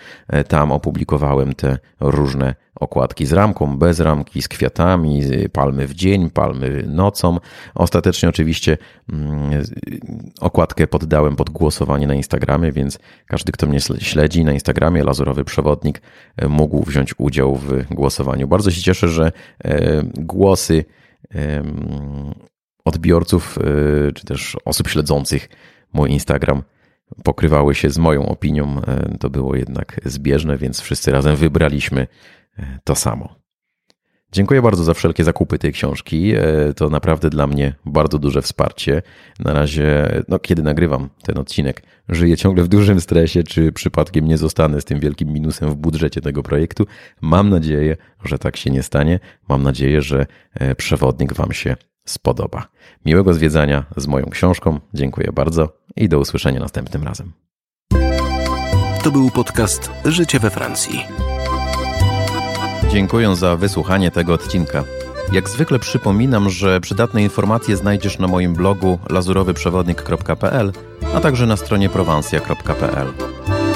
Tam 0.48 0.72
opublikowałem 0.72 1.54
te 1.54 1.78
różne 2.00 2.56
okładki 2.82 3.26
z 3.26 3.34
ramką, 3.34 3.78
bez 3.78 4.00
ramki, 4.00 4.42
z 4.42 4.48
kwiatami, 4.48 5.22
palmy 5.54 5.88
w 5.88 5.94
dzień, 5.94 6.30
palmy 6.30 6.84
nocą. 6.88 7.38
Ostatecznie 7.76 8.30
oczywiście 8.30 8.78
mm, 9.14 9.64
okładkę 10.40 10.88
poddałem 10.88 11.36
pod 11.36 11.50
głosowanie 11.50 12.08
na 12.08 12.14
Instagramie, 12.14 12.72
więc 12.72 13.00
każdy, 13.28 13.52
kto 13.52 13.68
mnie 13.68 13.80
śledzi 14.00 14.46
na 14.46 14.54
Instagramie, 14.54 15.04
Lazurowy 15.04 15.44
Przewodnik, 15.44 16.02
e, 16.38 16.48
mógł 16.48 16.84
wziąć 16.84 17.14
udział 17.18 17.56
w 17.56 17.94
głosowaniu. 17.94 18.48
Bardzo 18.48 18.72
się 18.72 18.82
cieszę, 18.82 19.08
że 19.08 19.32
e, 19.64 20.04
głosy 20.62 20.86
odbiorców, 22.86 23.58
e, 23.58 24.12
czy 24.12 24.26
też 24.26 24.58
osób 24.66 24.88
śledzących 24.88 25.50
mój 25.94 26.12
Instagram 26.12 26.64
pokrywały 27.24 27.76
się 27.76 27.90
z 27.90 27.98
moją 27.98 28.30
opinią. 28.30 28.82
To 29.20 29.30
było 29.30 29.56
jednak 29.56 30.00
zbieżne, 30.06 30.58
więc 30.58 30.82
wszyscy 30.82 31.12
razem 31.12 31.36
wybraliśmy 31.36 32.08
to 32.84 32.96
samo. 32.96 33.41
Dziękuję 34.32 34.62
bardzo 34.62 34.84
za 34.84 34.94
wszelkie 34.94 35.24
zakupy 35.24 35.60
tej 35.60 35.74
książki. 35.74 36.34
E, 36.36 36.74
to 36.74 36.90
naprawdę 36.90 37.30
dla 37.30 37.48
mnie 37.48 37.74
bardzo 37.86 38.20
duże 38.20 38.42
wsparcie. 38.42 39.02
Na 39.40 39.54
razie, 39.54 40.10
no, 40.28 40.40
kiedy 40.40 40.64
nagrywam 40.64 41.10
ten 41.24 41.38
odcinek, 41.38 41.84
żyję 42.10 42.38
ciągle 42.38 42.64
w 42.64 42.68
dużym 42.68 43.02
stresie, 43.02 43.44
czy 43.44 43.72
przypadkiem 43.72 44.28
nie 44.28 44.38
zostanę 44.38 44.82
z 44.82 44.86
tym 44.86 45.00
wielkim 45.00 45.30
minusem 45.30 45.70
w 45.70 45.76
budżecie 45.76 46.22
tego 46.22 46.44
projektu. 46.44 46.86
Mam 47.22 47.50
nadzieję, 47.50 47.98
że 48.24 48.40
tak 48.40 48.58
się 48.58 48.72
nie 48.72 48.84
stanie. 48.84 49.20
Mam 49.50 49.64
nadzieję, 49.64 50.02
że 50.02 50.26
e, 50.54 50.76
przewodnik 50.76 51.34
Wam 51.34 51.52
się 51.52 51.76
spodoba. 52.06 52.68
Miłego 53.06 53.34
zwiedzania 53.34 53.86
z 53.98 54.08
moją 54.08 54.26
książką. 54.26 54.80
Dziękuję 54.94 55.32
bardzo 55.34 55.78
i 55.96 56.10
do 56.10 56.20
usłyszenia 56.20 56.60
następnym 56.60 57.04
razem. 57.04 57.32
To 59.04 59.12
był 59.12 59.30
podcast 59.30 59.92
Życie 60.06 60.40
we 60.40 60.50
Francji. 60.50 61.00
Dziękuję 62.92 63.36
za 63.36 63.56
wysłuchanie 63.58 64.12
tego 64.12 64.34
odcinka. 64.34 64.84
Jak 65.32 65.50
zwykle 65.50 65.80
przypominam, 65.80 66.50
że 66.50 66.82
przydatne 66.82 67.24
informacje 67.24 67.78
znajdziesz 67.78 68.20
na 68.20 68.28
moim 68.28 68.54
blogu 68.54 69.00
lazurowyprzewodnik.pl, 69.10 70.72
a 71.16 71.22
także 71.22 71.46
na 71.46 71.58
stronie 71.58 71.90
prowansja.pl. 71.90 73.08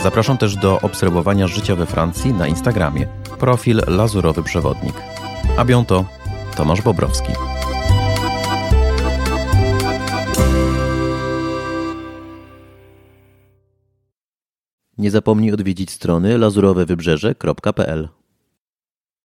Zapraszam 0.03 0.37
też 0.37 0.55
do 0.55 0.81
obserwowania 0.81 1.47
życia 1.47 1.75
we 1.75 1.85
Francji 1.85 2.33
na 2.33 2.47
Instagramie. 2.47 3.07
Profil 3.39 3.81
Lazurowy 3.87 4.43
Przewodnik. 4.43 4.95
A 5.57 5.65
to 5.87 6.05
Tomasz 6.57 6.81
Bobrowski. 6.81 7.33
Nie 14.97 15.11
zapomnij 15.11 15.51
odwiedzić 15.51 15.91
strony 15.91 16.37
lazurowewybrzeże.pl 16.37 18.09